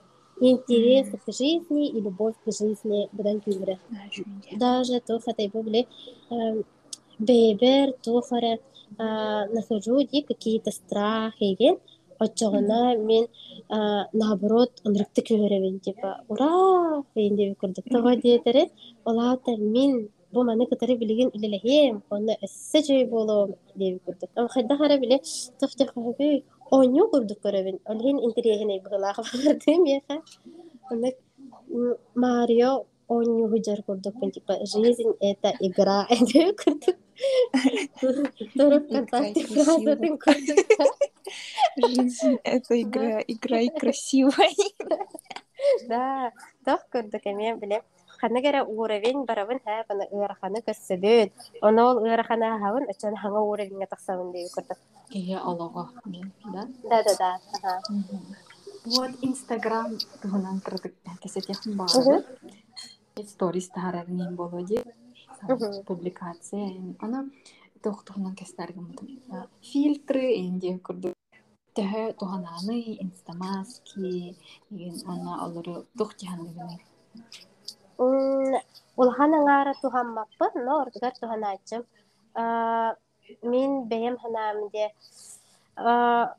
интерес 0.40 1.08
к 1.10 1.32
жизни 1.32 1.88
и 1.88 2.00
любовь 2.00 2.34
к 2.44 2.52
жизни 2.52 3.08
будан 3.12 3.40
күйбүрэ 3.44 3.78
даже 4.58 5.00
тухатай 5.00 5.48
бубле 5.48 5.86
бейбер 7.18 7.92
тухара 8.02 8.58
нахожу 8.98 10.02
ди 10.02 10.22
какие-то 10.22 10.70
страхи 10.70 11.56
ген 11.58 11.76
очоғына 12.20 12.96
мен 13.00 13.26
наоборот 14.12 14.82
ынрыкты 14.84 15.24
көрөбүн 15.24 15.80
типа 15.80 16.20
ура! 16.28 17.02
Эндеби 17.14 17.54
курдук 17.54 17.86
того 17.90 18.14
диэтере 18.14 18.70
олаата 19.04 19.56
мен 19.56 20.08
бу 20.32 20.44
маны 20.44 20.66
кытары 20.66 20.96
билигин 20.96 21.30
үлелехем 21.34 22.02
онна 22.10 22.36
эссе 22.42 22.82
жөй 22.82 23.04
болом 23.06 23.54
деби 23.74 24.00
курдук 24.04 24.30
хайда 24.52 24.76
хара 24.76 24.98
биле 24.98 25.20
тофте 25.60 25.86
хабы 26.70 26.84
оню 26.84 27.08
курдук 27.10 27.38
көрөбүн 27.44 27.80
олхин 27.84 28.18
интерьехине 28.26 28.80
быгылаах 28.80 29.16
барды 29.44 29.76
меха 29.78 30.22
онна 30.90 31.10
м, 31.68 31.94
марио 32.14 32.86
оню 33.08 33.48
худжар 33.48 33.82
курдукпун 33.82 34.30
типа 34.30 34.58
жизнь 34.64 35.12
это 35.20 35.52
игра 35.60 36.06
деби 36.10 36.54
курдук 36.62 36.96
туруп 38.56 38.88
контакте 38.88 39.40
Играй 39.40 39.48
красиво. 39.48 39.64
фразатын 39.64 40.18
курдук 40.18 40.66
Жизнь— 41.76 42.38
это 42.44 42.80
игра, 42.80 43.20
играй 43.20 43.68
красиво. 43.68 44.32
Да, 45.88 46.32
тох 46.64 46.80
курдук 46.90 47.26
эме 47.26 47.54
биле 48.28 48.42
ханагара 48.42 48.64
уровень 48.64 49.24
барабын 49.24 49.60
ха 49.64 49.84
бана 49.88 50.04
ыраханы 50.12 50.60
көссөбүн 50.66 51.30
оны 51.62 51.82
ол 51.82 51.98
ырахана 52.04 52.58
хабын 52.58 52.84
өчөн 52.92 53.16
хаңа 53.16 53.40
уровеньге 53.40 53.86
таксабын 53.86 54.32
деп 54.32 54.50
көрдүк 54.56 54.78
кеге 55.10 55.38
олого 55.38 55.88
да 56.54 56.68
да 56.90 57.02
да 57.02 57.14
да 57.18 57.40
ага. 57.62 57.80
вот 58.96 59.10
инстаграм 59.22 59.98
туһунан 60.22 60.60
кырдык 60.60 60.94
кесетехин 61.22 61.76
баары 61.76 62.24
сторис 63.26 63.68
таарарнин 63.68 64.36
болоди 64.36 64.82
публикация 65.86 66.66
аны 67.00 67.30
тохтуһунан 67.82 68.34
кестерген 68.34 68.96
фильтры 69.62 70.24
энди 70.36 70.78
курду 70.78 71.14
төһө 71.76 72.12
туханааны 72.20 72.78
инстамаски 73.04 74.36
ана 75.06 75.32
олору 75.44 75.86
тух 75.98 76.10
тиһанныгыны 78.00 78.56
М, 78.56 78.60
улахан 78.96 79.34
аңаара 79.34 79.74
тухаммаппын 79.82 80.64
но 80.64 80.80
ордугар 80.82 81.12
туханаачым 81.20 81.84
Аа, 82.34 82.94
мин 83.42 83.84
бэйэм 83.90 84.16
ханаамде 84.18 84.90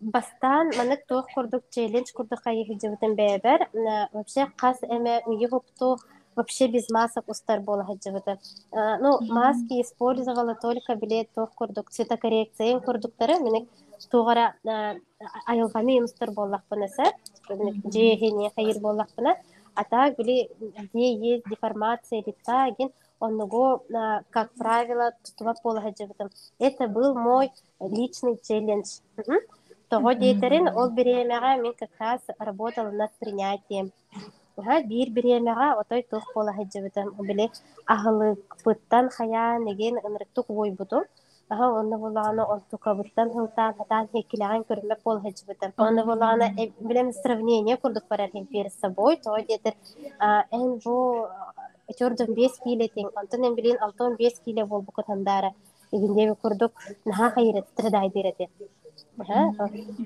бастан 0.02 0.72
манык 0.78 1.06
туох 1.08 1.26
курдук 1.34 1.64
челлендж 1.70 2.12
курдук 2.14 2.42
хайыхыджыбытын 2.44 3.16
бэбэр 3.16 3.70
На, 3.74 4.10
вообще 4.14 4.48
кас 4.58 4.78
эме 4.84 5.22
уйугупту 5.26 5.98
вообще 6.36 6.68
без 6.68 6.90
масок 6.90 7.28
устар 7.28 7.60
бола 7.60 7.84
хаджыбыты 7.84 8.40
ну 8.72 9.20
маски 9.22 9.82
использовала 9.82 10.56
только 10.56 10.96
билет 10.96 11.30
туох 11.36 11.52
курдук 11.56 11.90
цветокоррекция 11.90 12.80
курдуктары 12.80 13.40
миник 13.40 13.70
тугара 14.12 14.56
айылгами 15.46 15.94
юмстар 15.94 16.32
боллахпына 16.32 16.88
сэ 16.88 17.06
жеехине 17.94 18.52
хайыр 18.56 18.80
боллахпына 18.80 19.36
а 19.76 19.84
так 19.84 20.18
били 20.18 20.50
где 20.60 21.14
есть 21.14 21.44
деформация 21.50 22.24
лица 22.26 22.70
ген 22.78 22.92
онного 23.20 23.84
а, 23.94 24.22
как 24.30 24.52
правило 24.54 25.14
тутуба 25.24 25.54
пола 25.62 25.82
хаджыбытым 25.82 26.30
это 26.60 26.88
был 26.88 27.14
мой 27.14 27.52
личный 27.80 28.40
челлендж. 28.42 29.00
Мгм. 29.18 29.40
того 29.90 30.14
дейтерин 30.14 30.68
ол 30.68 30.90
биремега 30.90 31.62
мен 31.62 31.74
как 31.74 31.92
раз 32.00 32.22
работала 32.40 32.92
над 32.92 33.12
принятием. 33.20 33.92
Ага, 34.58 34.84
бир 34.84 35.10
биремега 35.10 35.80
отой 35.80 36.04
тух 36.04 36.24
пола 36.34 36.54
хаджыбытым 36.54 37.08
биле 37.28 37.50
ахылыкпыттан 37.86 39.10
хаян 39.10 39.66
еген 39.68 39.96
ынырыктук 39.98 40.50
ойбутум 40.50 41.04
Ага, 41.54 41.66
онно 41.80 41.98
булагана 42.04 42.44
онтукабыттан 42.54 43.28
хылтан 43.36 43.74
хатан 43.78 44.06
хекилеген 44.14 44.62
көрмөк 44.70 45.00
бол 45.08 45.18
хаджыбытым 45.24 45.72
онно 45.86 46.06
булагана 46.10 46.48
э, 46.62 46.64
билем 46.90 47.12
сравнение 47.12 47.76
курдук 47.82 48.06
барар 48.12 48.30
хем 48.32 48.46
перед 48.46 48.74
собой 48.84 49.18
то 49.24 49.36
детер 49.50 49.74
эн 50.60 50.70
бу 50.84 50.94
чордон 52.00 52.30
бес 52.40 52.54
киле 52.64 52.88
тең 52.96 53.12
онтон 53.20 53.44
эн 53.48 53.56
билин 53.60 53.78
алтон 53.88 54.16
бес 54.22 54.40
киле 54.46 54.64
болбу 54.66 54.92
котандара 54.92 55.52
игиндеби 55.92 56.36
курдук 56.42 56.72
наха 57.06 57.30
хайрет 57.36 57.68
тырдайдырете 57.76 58.48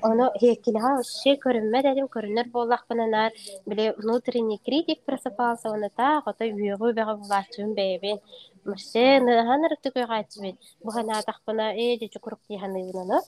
Оно 0.02 0.26
хекилها 0.40 0.92
вообще 0.98 1.36
көрүнмө 1.44 1.82
дедим 1.86 2.08
көрүнөр 2.16 2.50
боллакпынанар 2.56 3.32
биле 3.66 3.94
внутренний 3.98 4.60
критик 4.66 5.04
просыпался 5.06 5.70
оны 5.70 5.90
та 5.96 6.22
готой 6.26 6.52
үйөгү 6.52 6.92
бега 6.98 7.16
булачын 7.22 7.74
бэбин 7.78 8.20
вообще 8.66 9.20
наханырыкты 9.28 9.92
койгачыбын 9.96 10.58
бухана 10.84 11.22
тахпына 11.30 11.68
э 11.76 11.98
дечи 12.02 12.20
курук 12.20 12.40
тиханыбынаны 12.48 13.20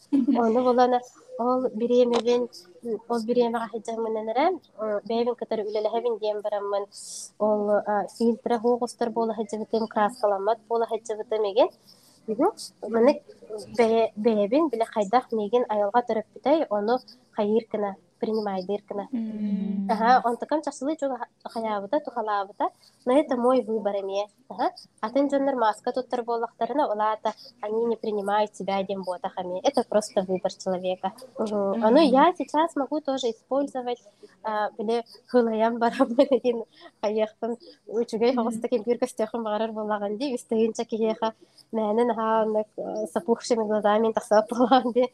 оны 0.45 0.63
болана 0.67 0.99
ол 1.39 1.69
биремебин 1.69 2.49
ол 3.07 3.21
биремега 3.29 3.67
хиджамынанара 3.73 4.47
бэбин 5.09 5.35
кытары 5.35 5.63
үлелехебин 5.69 6.17
дием 6.19 6.41
бараммын 6.41 6.83
ол 7.39 7.61
фильтра 8.17 8.59
хугустар 8.59 9.09
бола 9.09 9.33
хиджабытым 9.35 9.87
краскаламат 9.87 10.59
бола 10.67 10.87
хиджабытым 10.91 11.43
эген 11.51 11.69
Мынык 12.27 13.19
биле 14.71 14.87
хайдах 14.93 15.29
меген 15.39 15.63
айылга 15.75 16.01
төрөп 16.09 16.27
битей, 16.35 16.65
оны 16.79 16.97
хайыр 17.39 17.67
кына 18.19 18.19
принимайдыр 18.19 18.81
кына. 18.87 19.07
Ага, 19.89 20.21
он 20.27 20.37
такам 20.37 20.61
часылы 20.61 20.95
чога 20.97 21.27
хаябыта, 21.43 21.99
тухалабыта, 21.99 22.69
но 23.05 23.13
это 23.17 23.35
мой 23.37 23.61
выбор 23.63 23.95
име. 23.95 24.27
Ага, 24.49 24.71
атын 25.01 25.29
жоннор 25.29 25.55
маска 25.55 25.91
туттар 25.91 26.23
боллактарына 26.23 26.85
олата, 26.91 27.33
они 27.61 27.85
не 27.85 27.95
принимают 27.95 28.55
себя 28.55 28.83
дем 28.83 29.03
бота 29.03 29.29
хами. 29.29 29.59
Это 29.63 29.83
просто 29.83 30.21
выбор 30.21 30.53
человека. 30.53 31.11
Мгм. 31.37 31.83
А, 31.83 31.89
Ну, 31.91 31.99
я 31.99 32.33
сейчас 32.37 32.75
могу 32.75 33.01
тоже 33.01 33.31
использовать 33.31 34.01
а, 34.43 34.69
биле 34.77 35.03
хылаян 35.27 35.77
барамын 35.79 36.27
един 36.31 36.63
хаяхтан 37.01 37.57
үчүгэй 37.87 38.35
хогоста 38.35 38.67
кемпир 38.67 38.97
костехын 38.99 39.43
багарар 39.43 39.71
боллаган 39.71 40.17
ди 40.17 40.35
үстегинче 40.35 40.85
киеха 40.85 41.33
мәнен 41.71 42.13
хаанык 42.15 42.67
сапухшими 43.11 43.63
глазами 43.67 44.13
тахсап 44.13 44.49
болған 44.51 44.93
ди 44.93 45.11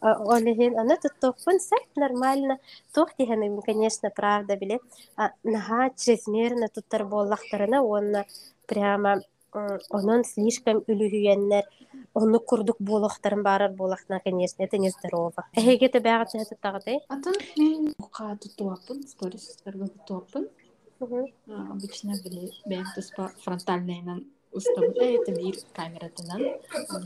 Олехин, 0.00 0.78
она 0.78 0.96
тут 0.96 1.12
тохпун 1.20 1.60
сайт 1.60 1.88
нормально. 1.96 2.58
Тох 2.94 3.14
тиханым, 3.14 3.60
конечно, 3.62 4.10
правда, 4.10 4.56
биле. 4.56 4.80
А, 5.16 5.32
Нага 5.42 5.90
чрезмерно 5.96 6.68
тут 6.68 6.86
торболлахтарына, 6.88 7.82
он 7.82 8.14
прямо 8.66 9.20
онон 9.52 10.24
слишком 10.24 10.78
үлүһүйеннер 10.86 11.64
онну 12.14 12.40
курдук 12.40 12.76
болохтарын 12.78 13.42
барар 13.42 13.72
болохна 13.72 14.20
конечно 14.20 14.62
это 14.62 14.78
нездорово. 14.78 15.46
Эһеге 15.54 15.88
те 15.88 16.00
бага 16.00 16.30
чехет 16.30 16.60
тагытай 16.60 17.00
атын 17.08 17.34
мен 17.56 17.94
ука 17.98 18.36
тутуаппын 18.36 19.02
стористерге 19.08 19.88
тутуаппын 19.88 20.48
А, 21.00 21.72
обычно 21.72 22.12
бэм 22.66 22.84
туспа 22.94 23.32
фронтальныйнан 23.42 24.26
устабын 24.52 24.92
э, 25.00 25.16
это 25.16 25.32
бир 25.32 25.56
камератынан 25.74 26.40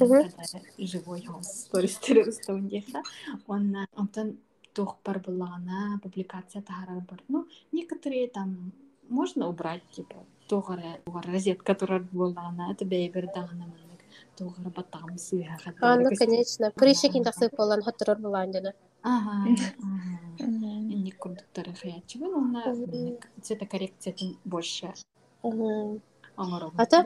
Мгм. 0.00 0.22
когда 0.22 0.44
живой 0.78 1.24
холс 1.24 1.48
стористер 1.66 2.28
устабын 2.28 2.68
диэха 2.68 3.02
онна 3.46 3.86
онтон 3.96 4.38
тух 4.74 4.96
бар 5.04 5.18
буллагана 5.20 6.00
публикация 6.02 6.62
тахарар 6.62 7.00
бар 7.10 7.20
ну 7.28 7.46
некоторые 7.72 8.28
там 8.28 8.72
можно 9.08 9.48
убрать 9.48 9.82
типа 9.90 10.16
тугара 10.48 10.98
тугара 11.04 11.32
розетка 11.32 11.74
турар 11.74 12.02
буллагана 12.12 12.72
это 12.72 12.84
бэйбер 12.84 13.26
дагана 13.34 13.66
маннык 13.72 14.00
тугара 14.36 14.70
баттагам 14.70 15.18
сыйха 15.18 15.56
а 15.80 15.96
ну 15.96 16.10
конечно. 16.16 16.70
Прыщик 16.74 17.14
интаксып 17.16 17.54
болан 17.56 17.82
хоттурор 17.82 18.18
булан 18.18 18.50
дена 18.50 18.72
ага 19.02 19.44
ага. 19.78 20.14
Инник 20.38 21.18
курдуктары 21.18 21.72
хаячыбын 21.74 22.34
онна 22.34 22.62
Мгм. 22.66 23.18
цветокоррекциятын 23.42 24.36
больше. 24.44 24.86
Мгм. 25.42 25.44
оңором 25.44 26.00
Ата, 26.36 27.04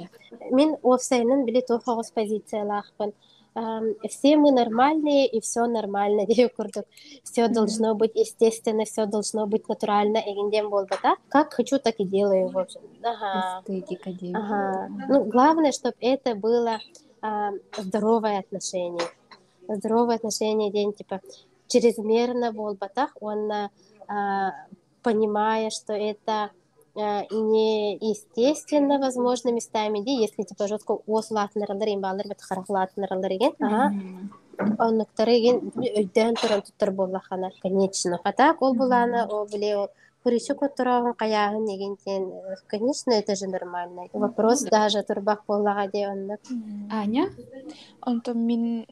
Мен 0.51 0.77
овсайнын 0.83 1.45
биле 1.45 1.63
тохогус 1.63 2.11
позициялахпын. 2.11 3.13
Ам, 3.55 3.95
Все 4.09 4.37
мы 4.37 4.53
нормальные 4.53 5.27
и 5.27 5.41
все 5.41 5.67
нормально 5.67 6.27
деп 6.29 6.55
курдук. 6.55 6.85
Все 7.25 7.49
должно 7.49 7.95
быть 7.95 8.13
естественно, 8.15 8.85
все 8.85 9.07
должно 9.07 9.47
быть 9.47 9.69
натурально. 9.69 10.19
Эгенден 10.19 10.71
болбата. 10.71 11.17
Как 11.29 11.53
хочу, 11.53 11.79
так 11.79 11.97
и 11.99 12.05
делаю. 12.05 12.49
В 12.49 12.59
общем. 12.59 12.81
Ага. 13.03 13.63
эстетика 13.67 14.11
Ага. 14.35 14.89
Ну, 15.09 15.25
главное, 15.25 15.73
чтобы 15.73 15.97
это 16.01 16.35
было 16.35 16.79
а, 17.21 17.51
здоровое 17.77 18.39
отношение. 18.39 19.07
Здоровое 19.69 20.17
отношение 20.17 20.71
день, 20.71 20.93
типа, 20.93 21.21
чрезмерно 21.67 22.53
болбатах, 22.53 23.11
он, 23.21 23.51
а, 23.53 24.53
понимая, 25.03 25.71
что 25.71 25.93
это 25.93 26.51
неестественно, 27.31 28.99
возможно, 28.99 29.51
местами, 29.53 30.01
де, 30.01 30.13
если, 30.21 30.43
типа, 30.43 30.67
жестко 30.67 30.99
ослатныралар, 31.07 31.89
имбалар, 31.89 32.29
бит 32.29 32.41
харахлатныралар, 32.41 33.31
еген. 33.33 33.53
Ага. 33.61 33.93
Оннуктары 34.59 35.33
еген 35.39 35.71
өйдөн 35.77 36.35
туран 36.35 36.63
туттар 36.63 36.91
боллахана, 36.91 37.51
конечно. 37.63 38.19
А 38.25 38.33
так, 38.33 38.61
ол 38.63 38.75
буланы, 38.75 39.27
ол 39.27 39.47
биле, 39.47 39.77
ол 39.77 39.89
Куричу 40.25 40.55
которого 40.57 41.13
каяһын 41.13 41.65
негентен, 41.65 42.33
конечно, 42.67 43.13
это 43.13 43.37
же 43.37 43.47
нормально. 43.47 44.09
Вопрос 44.13 44.63
даже 44.63 45.03
турбах 45.03 45.45
боллага 45.47 45.87
де 45.87 46.09
оннук. 46.09 46.41
аня 46.91 47.31
Онтон 48.03 48.39
мин 48.45 48.87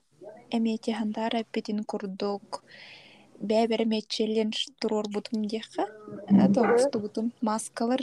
эмете 0.50 0.94
хандар 0.94 1.34
эппитин 1.34 1.82
курдук 1.84 2.62
бэбереме 3.38 4.02
челлендж 4.02 4.66
турор 4.80 5.06
бутум 5.08 5.44
диэхэ 5.44 5.84
тоосту 6.54 7.00
бутум 7.00 7.32
маскалар 7.40 8.00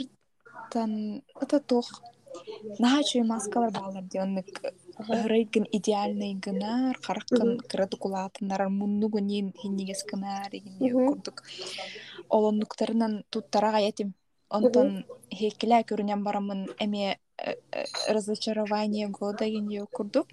тан 0.70 1.22
это 1.40 1.60
тох. 1.60 2.02
Нахачуй 2.78 3.22
маскалар 3.22 3.70
баалар 3.70 4.04
ди 4.10 4.18
оннык 4.18 4.48
ырыйгын 4.98 5.66
идеальный 5.76 6.34
гынар 6.34 6.98
хараккын 7.04 7.60
кырады 7.70 7.96
кулаатыннар 7.96 8.68
муннугу 8.68 9.18
нин 9.18 9.52
хиннигес 9.60 10.04
гынар 10.10 10.50
Мгм. 10.80 11.06
курдук. 11.08 11.42
Олоннуктарынан 12.28 13.24
туттарага 13.30 13.78
ятим 13.78 14.14
онтон 14.50 15.04
хекиле 15.30 15.78
көрүнен 15.88 16.22
барамын 16.26 16.60
эме 16.84 17.18
э, 17.38 17.54
э, 17.72 17.84
разочарование 18.08 19.08
года 19.08 19.44
гин 19.46 19.68
курдук. 19.86 20.28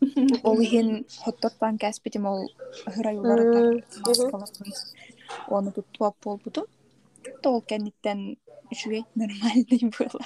ол 0.48 0.58
иһин 0.66 0.88
хоттоттан 1.24 1.78
кәспитим 1.82 2.26
ол 2.32 2.40
маскаларын 2.86 4.62
оны 5.56 5.70
туттуап 5.76 6.16
болбутум 6.24 6.66
ол 7.50 7.60
кәниттен 7.70 8.20
үчүгей 8.72 9.04
нормальный 9.14 9.82
было 9.96 10.24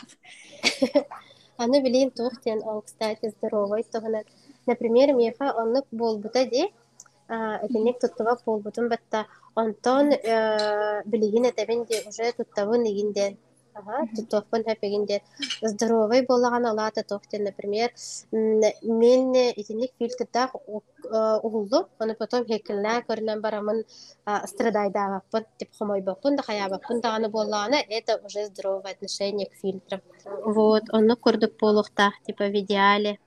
аны 1.63 1.83
билин 1.85 2.11
тухтен 2.11 2.63
ол 2.65 2.83
кстати 2.83 3.33
здоровый 3.37 3.85
тогунан 3.93 4.25
например 4.67 5.15
меха 5.15 5.53
оннук 5.63 5.87
болбута 5.91 6.45
ди 6.47 6.63
этинник 7.29 8.01
туттуба 8.01 8.39
болбутун 8.47 8.89
батта 8.89 9.27
онтон 9.55 10.13
э, 10.13 11.03
билигин 11.05 11.45
этебин 11.45 11.85
ди 11.85 11.97
уже 12.09 12.33
туттабын 12.33 12.87
игинден 12.91 13.37
тутуохпун 14.17 14.65
хэппигинде 14.65 15.23
здоровый 15.63 16.27
боллаган 16.27 16.67
алаата 16.67 17.03
тохтен 17.03 17.45
например 17.45 17.91
мен 18.33 19.35
итинник 19.57 19.93
фильтрдах 19.99 20.55
угулду. 21.43 21.89
Оны 21.99 22.15
потом 22.15 22.45
хекилнаа 22.47 23.03
көрүнөн 23.09 23.41
барамын 23.41 23.85
страдайдаабаппын 24.25 25.47
тип 25.59 25.71
хомойбаппын 25.79 26.37
да 26.37 26.43
хаябаппын 26.43 27.01
даганы 27.01 27.29
боллагана 27.29 27.77
это 27.89 28.21
уже 28.25 28.47
здоровое 28.47 28.93
отношение 28.93 29.47
к 29.47 29.55
фильтрам. 29.55 30.01
Вот 30.45 30.85
оны 30.93 31.17
курдук 31.17 31.57
болуктах 31.59 32.15
типа 32.27 32.45
в 32.45 32.55
идеале. 32.61 33.19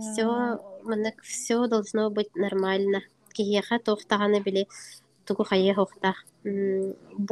Все 0.00 0.58
все 1.22 1.66
должно 1.66 2.10
быть 2.10 2.34
нормально. 2.36 3.00
Киеха 3.32 3.78
тохтаганы 3.78 4.40
били 4.40 4.68
тугу 5.30 5.44
хайе 5.50 5.72
хохтах 5.78 6.16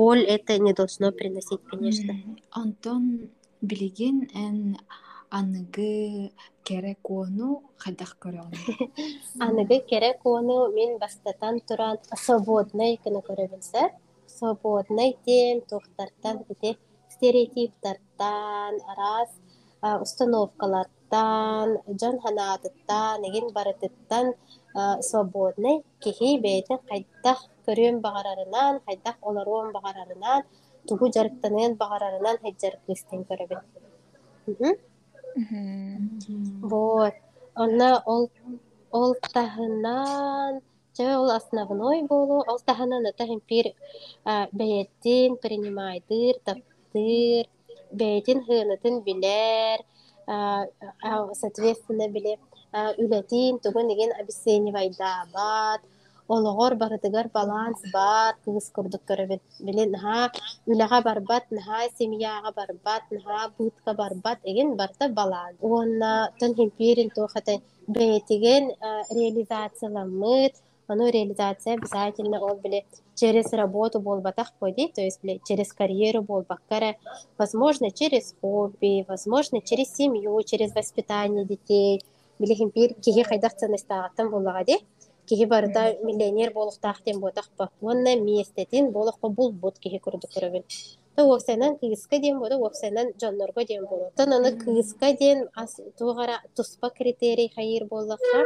боль 0.01 0.22
это 0.22 0.59
не 0.59 0.72
должно 0.72 1.11
приносить, 1.11 1.62
конечно. 1.70 2.14
Антон 2.51 3.30
билигин 3.61 4.16
эн 4.34 4.78
аныгы 5.30 6.30
керек 6.62 7.11
ону 7.11 7.62
хайдах 7.76 8.16
көрөм. 8.22 8.53
Аныгы 9.46 9.80
керек 9.90 10.20
ону 10.24 10.70
мен 10.72 10.99
бастатан 10.99 11.61
туран 11.66 11.99
свободный 12.24 13.01
кыны 13.03 13.20
көрөбүлсө, 13.28 13.90
свободный 14.26 15.16
тем 15.26 15.62
тохтартан 15.62 16.44
бите 16.49 16.76
стереотиптартан, 17.11 18.74
раз 19.01 19.30
установкалардан, 19.82 21.78
жан 22.01 22.20
ханаатыттан, 22.22 23.24
эгин 23.28 23.53
барытыттан 23.53 24.34
свободный 25.03 25.82
кихи 26.01 26.38
бейтин 26.38 26.78
хайдах 26.88 27.40
көрүөн 27.69 27.97
бағарарынан 28.07 28.81
хайдах 28.87 29.16
олоруон 29.29 29.73
бағарарынан 29.77 30.41
тугу 30.89 31.11
жарыктанын 31.16 31.77
бағарарынан 31.83 32.37
хайджарыктыстен 32.45 33.21
көрөбүн 33.31 33.62
вот. 36.73 37.14
Онна 37.55 38.03
ол 38.07 38.31
ол 38.91 39.14
тахынан 39.35 40.61
же 40.97 41.16
ол 41.16 41.31
основной 41.31 42.03
болу 42.03 42.45
ол 42.51 42.59
тахынан 42.69 43.07
это 43.07 43.25
пир 43.49 43.66
бэйеттин 44.25 45.37
принимайдыр 45.37 46.35
таптыр 46.45 47.45
бэйетин 47.93 48.39
хыынытын 48.47 49.03
билер 49.07 49.79
соответственно 51.41 52.09
биле 52.09 52.39
үлетин 52.73 53.59
тугу 53.61 53.81
неген 53.81 54.12
обесценивайдаабат 54.21 55.81
олоҕор 56.35 56.72
барытыгар 56.83 57.26
баланс 57.39 57.81
бар 57.97 58.33
кыыс 58.45 58.66
курдук 58.76 59.03
көрөбүт. 59.11 59.43
Билин 59.66 59.91
наха 59.97 60.31
үлэҕэ 60.70 60.99
барбат 61.09 61.45
наха 61.57 61.81
семьяға 61.99 62.51
барбат 62.59 63.03
наха 63.16 63.39
быытка 63.59 63.93
барбат 64.03 64.39
эген 64.51 64.76
барта 64.81 65.09
баланс 65.09 65.57
уонна 65.61 66.12
тон 66.41 66.55
химпирин 66.59 67.09
туохата 67.16 67.55
бэйэтиген 67.95 68.64
реализацияламыт 69.18 70.55
ону 70.89 71.05
реализация 71.16 71.74
обязательно 71.74 72.39
ол 72.41 72.57
биле 72.57 72.85
через 73.14 73.53
работу 73.53 74.01
болбатах 74.01 74.53
пойди 74.59 74.89
то 74.89 75.01
есть 75.01 75.20
биле 75.22 75.41
через 75.49 75.72
карьеру 75.72 76.22
болбаккара. 76.22 76.97
Возможно 77.39 77.91
через 77.91 78.35
хобби 78.41 79.05
возможно 79.09 79.61
через 79.62 79.95
семью 79.95 80.43
через 80.43 80.74
воспитание 80.74 81.45
детей. 81.45 82.03
Биле 82.39 82.55
химпир 82.55 82.95
киһи 82.95 83.22
хайдах 83.22 83.55
ценностаагаттан 83.57 84.31
буллага 84.31 84.64
ди. 84.64 84.76
Киһи 85.29 85.45
барыта 85.45 85.97
миллионер 86.03 86.53
болохтаах 86.53 87.03
тем 87.05 87.20
ботахпа 87.20 87.70
уонна 87.81 88.16
миестетин 88.16 88.91
болохпа 88.93 89.29
булбут 89.29 89.79
киһи 89.79 89.99
курдук 89.99 90.31
көрөбүн. 90.37 90.64
Та 91.18 91.24
уоксайнан 91.24 91.79
кыыска 91.79 92.16
диэн 92.22 92.39
бода 92.39 92.57
уоксайнан 92.57 93.09
дьоннорго 93.20 93.64
диэн 93.64 93.85
болу 93.91 94.12
тон 94.16 94.33
аны 94.37 94.51
кыыска 94.57 95.09
диэн 95.20 95.49
тугара 95.99 96.37
туспа 96.55 96.91
критерий 96.91 97.51
хайыр 97.55 97.87
боллакка 97.87 98.39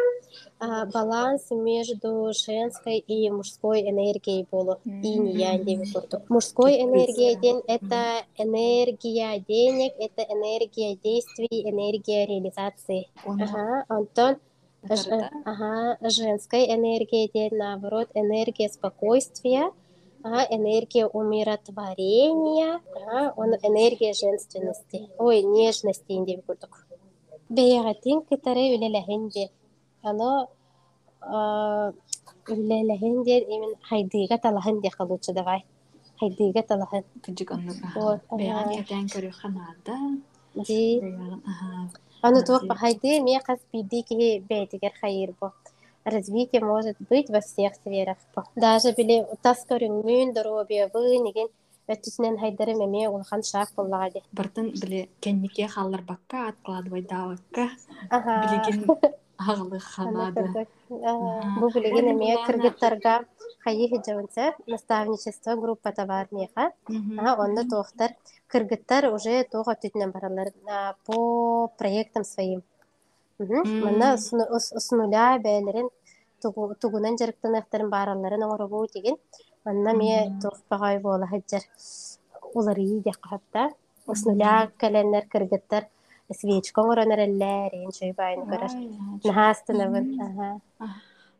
баланс 0.94 1.50
между 1.50 2.32
женской 2.32 2.96
и 2.96 3.30
мужской 3.30 3.82
энергией 3.82 4.46
болу 4.50 4.78
янь 4.84 5.64
деби 5.66 5.84
курдук 5.92 6.22
мужской 6.30 6.80
энергия 6.80 7.34
ден 7.36 7.60
это 7.66 8.00
энергия 8.38 9.38
денег 9.46 9.92
это 9.98 10.22
энергия 10.22 10.96
действий 10.96 11.58
энергия 11.70 12.24
реализации. 12.24 13.10
Антон 13.88 14.36
Ага, 14.88 15.96
женской 16.02 16.66
энергия 16.66 17.26
идет 17.26 17.52
наоборот, 17.52 18.08
энергия 18.14 18.68
спокойствия, 18.68 19.70
ага, 20.22 20.44
энергия 20.50 21.06
умиротворения, 21.06 22.80
ага, 22.94 23.32
он 23.36 23.54
энергия 23.62 24.12
женственности, 24.12 25.08
ой, 25.18 25.42
нежности 25.42 26.12
инде 26.12 26.36
бикурдук. 26.36 26.86
Бейгатин 27.48 28.22
китаре 28.22 28.74
үлелехенде, 28.76 29.50
ано 30.02 30.48
үлелехенде 32.48 33.38
именно 33.40 33.76
хайдыга 33.82 34.38
талахенде 34.38 34.90
калучу 34.90 35.32
давай. 35.32 35.64
Хайдыга 36.18 36.62
талахен. 36.62 37.04
Кыжык 37.22 37.52
оннуга. 37.52 38.20
Бейгат 38.30 38.68
кетен 38.74 39.06
көрү 39.06 39.30
ханада. 39.30 39.96
Ди. 40.54 41.00
Оно 42.22 42.42
туох 42.42 42.62
бахайды 42.70 43.20
мне 43.20 43.40
кас 43.40 43.58
биди 43.72 44.02
ки 44.02 44.38
бейтигер 44.48 44.92
хайыр 45.00 45.34
бо. 45.40 45.52
Развитие 46.04 46.60
может 46.60 46.96
быть 47.10 47.28
во 47.30 47.40
всех 47.40 47.74
сферах. 47.74 48.16
Даже 48.56 48.92
били 48.92 49.26
тас 49.42 49.66
көрүңмүн 49.68 50.32
доробия 50.32 50.88
вы 50.94 51.18
неген 51.18 51.48
өттүсүнен 51.90 52.38
хайдары 52.38 52.74
меме 52.78 53.08
улхан 53.08 53.42
шак 53.42 53.74
боллагади. 53.76 54.22
Бартын 54.32 54.70
биле 54.70 55.08
кеннике 55.20 55.66
халлар 55.68 56.02
бакка 56.02 56.48
откладывай 56.48 57.02
давакка. 57.02 57.70
Билеген 58.10 58.86
Бу 61.60 61.70
кыргыттарга 62.46 63.24
хиджабынса 63.64 64.54
наставничество 64.66 65.56
группа 65.56 65.92
товарнеха. 65.92 66.72
Ага, 66.88 67.42
онда 67.44 67.64
туохтар 67.64 68.10
кыргыттар 68.48 69.12
уже 69.12 69.44
тоға 69.52 69.74
түтінен 69.82 70.12
баралар 70.12 70.52
по 71.06 71.68
проектам 71.78 72.24
своим. 72.24 72.62
Мына 73.38 74.16
с 74.18 74.90
нуля 74.92 75.38
бәлерин 75.38 75.88
тугунан 76.42 77.16
жарыктанактарын 77.18 77.90
бараларын 77.90 78.42
оңорогу 78.46 78.86
деген. 78.94 79.16
Манна 79.64 79.94
ме 79.94 80.38
тоқпагай 80.42 81.00
бола 81.00 81.26
хаджар. 81.26 81.62
Улар 82.54 82.78
ии 82.78 83.00
де 83.00 83.12
кахатта. 83.12 83.70
С 84.06 84.24
нуля 84.24 84.70
каленнер 84.78 85.26
кыргыттар 85.26 85.88
свечка 86.36 86.82
оңоронар 86.82 87.24
элләрин 87.26 87.90
чөй 87.94 88.12
байын 88.16 88.44
көрөр. 88.48 88.74
Нахастанабын. 89.24 90.10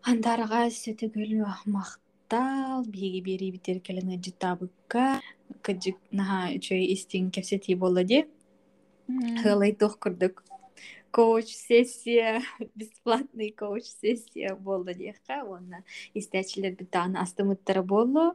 Андарга 0.03 0.67
сөтөгүл 0.75 1.35
мах 1.75 1.99
тал 2.33 2.85
биги 2.87 3.21
бери 3.25 3.51
битер 3.55 3.81
келене 3.81 4.19
житабыкка 4.19 5.21
кыжык 5.63 5.99
наха 6.11 6.49
үчөй 6.57 6.87
истин 6.95 7.31
кепсети 7.31 7.75
болла 7.75 8.05
ди 8.05 8.25
хылай 9.43 9.73
тух 9.73 9.99
курдук. 9.99 10.43
Коуч 11.13 11.49
сессия 11.53 12.41
бесплатный 12.75 13.51
коуч 13.51 13.85
сессия 13.85 14.55
болду 14.57 14.95
диэхка 14.95 15.45
уонна 15.45 15.85
истечилер 16.15 16.73
битааны 16.73 17.19
астымыттара 17.21 17.83
боллу 17.83 18.33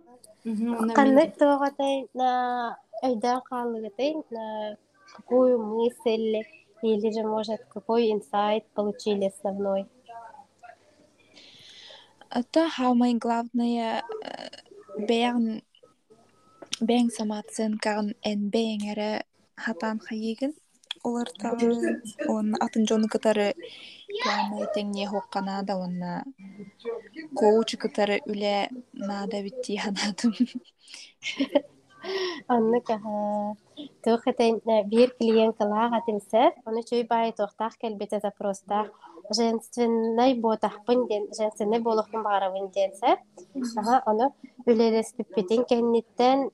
кандай 0.94 1.34
өйдөөн 3.08 3.42
хаалыгытай 3.50 4.14
на 4.32 4.78
какую 5.16 5.60
мысль 5.60 6.44
или 6.82 7.12
же 7.12 7.24
может 7.24 7.66
какой 7.66 8.12
инсайт 8.12 8.66
получили 8.74 9.26
основной? 9.26 9.88
Это 12.30 12.70
самое 12.70 13.16
главное 13.16 14.04
бэйэн 14.98 15.62
бэйэн 16.88 17.10
самаатсын 17.18 17.78
каган 17.84 18.10
эн 18.22 18.50
бэйэнгэрэ 18.54 19.12
хатан 19.56 19.98
хайыгын 20.06 20.54
оларта 21.08 21.48
он 22.36 22.48
атын 22.66 22.84
жону 22.90 23.08
кытары 23.14 23.48
плана 24.22 24.68
теңне 24.76 25.06
хоккана 25.14 25.56
да 25.68 25.74
онна 25.86 26.12
коуч 27.40 27.70
кытары 27.84 28.18
үле 28.32 28.56
нада 28.94 29.42
битти 29.46 29.78
ханатым 29.84 30.34
Онны 32.48 32.82
каха 32.82 33.56
тохетен 34.04 34.62
бир 34.92 35.10
оны 36.66 36.82
чөй 36.84 37.04
бай 37.04 37.32
тохтах 37.32 37.78
келбете 37.78 38.20
запростах 38.20 38.88
женственный 39.36 40.40
ботахпын 40.40 41.08
ден 41.08 41.28
женственный 41.38 41.80
болохпун 41.80 42.24
баарабын 42.24 42.70
денсе 42.70 43.18
ага 43.80 44.02
ону 44.06 44.34
үлелеспиппитин 44.66 45.66
кенниттен 45.66 46.52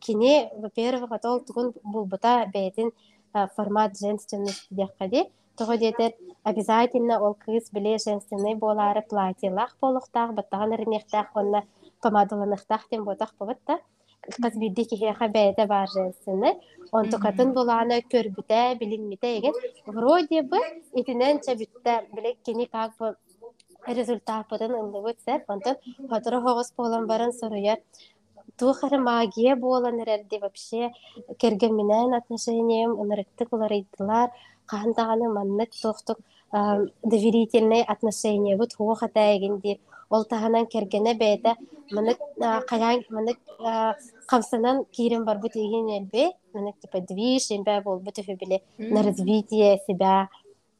кини 0.00 0.50
во-первых 0.62 1.12
отол 1.12 1.40
тугун 1.40 1.74
формат 3.56 3.98
женственности 3.98 4.66
диэхкади 4.70 5.30
того 5.56 5.74
диэтер 5.74 6.12
обязательно 6.42 7.20
ол 7.20 7.34
кыыс 7.34 7.70
биле 7.70 7.98
женственный 7.98 8.54
кыз 13.68 13.80
бидди 14.38 14.84
кихиэха 14.84 15.28
бэйэтэ 15.28 15.66
баар 15.66 15.88
женственный 15.88 16.54
онту 16.92 17.18
катын 17.18 17.52
булаана 17.52 18.00
көрбүтэ 18.12 18.78
билинмите 18.80 19.38
эген 19.38 19.54
вроде 19.86 20.42
бы 20.42 20.58
итинен 20.94 21.40
чабитте 21.40 22.06
биле 22.14 22.36
кини 22.44 22.66
как 22.66 22.96
бы 22.98 23.16
результат 23.86 24.46
бытын 24.50 24.72
ыллыбыт 24.80 25.18
сэр 25.24 25.44
онтон 25.48 25.76
хотура 26.10 26.40
хогос 26.40 26.72
болан 26.76 27.06
барын 27.06 27.32
соруяр 27.32 27.78
тухары 28.58 28.98
магия 28.98 29.56
болан 29.56 30.00
эрерди 30.02 30.38
вообще 30.38 30.92
кергеминен 31.38 32.14
отношением 32.14 32.90
ынырыктык 33.02 33.48
уларыйдылар 33.52 34.30
каандаганы 34.66 35.28
маннык 35.28 35.70
тохтук 35.82 36.18
доверительный 37.12 37.82
отношение 37.82 38.56
бут 38.56 38.74
хуохата 38.74 39.36
эгинди 39.36 39.80
ол 40.10 40.24
таһанан 40.24 40.66
кергене 40.66 41.14
бээтэ 41.14 41.54
манык 41.96 42.18
каян 42.70 43.04
манык 44.29 44.29
камсанан 44.29 44.85
кирен 44.91 45.23
барбыт 45.25 45.55
иген 45.55 45.87
элбе 45.97 46.31
манык 46.53 46.79
типа 46.79 47.01
движ 47.01 47.51
эмбэ 47.51 47.81
болбут 47.81 48.17
үфү 48.19 48.35
биле 48.35 48.61
на 48.77 49.03
развитие 49.03 49.79
себя 49.87 50.29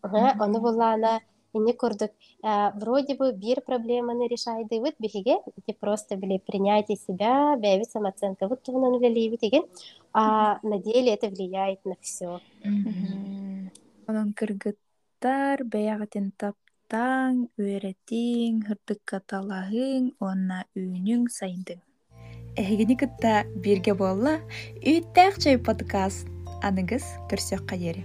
ону 0.01 0.59
буллаана 0.59 1.21
ини 1.53 1.73
курдук 1.73 2.11
вроде 2.75 3.15
бы 3.15 3.31
бир 3.33 3.61
проблеманы 3.61 4.27
решайдыбыт 4.27 4.95
биһиге 4.99 5.37
ити 5.57 5.77
просто 5.79 6.15
биле 6.15 6.39
принятие 6.39 6.97
себя 6.97 7.55
бэби 7.57 7.83
самооценка 7.83 8.47
вот 8.47 8.63
тугунан 8.63 8.93
үлелейбит 8.93 9.41
деген 9.41 9.63
а 10.13 10.59
на 10.63 10.79
деле 10.79 11.13
это 11.13 11.27
влияет 11.27 11.85
на 11.85 11.95
все 12.01 12.39
Онон 14.07 14.33
кыргыттар 14.37 15.63
бэйэҕитин 15.65 16.27
таптаң, 16.37 17.49
үөретиң, 17.57 18.61
хырдыкка 18.67 19.17
талаһыың, 19.31 20.11
уонна 20.21 20.59
үүнүң 20.77 21.25
сайдыҥ. 21.33 21.81
Эһигини 22.60 22.92
кытта 23.00 23.46
буолла, 23.96 24.34
үүttäэх 24.84 25.40
чөй 25.40 25.56
подкаст. 25.56 26.28
Аныгыс 26.60 27.06
көрсөкка 27.32 27.80
диэри. 27.80 28.04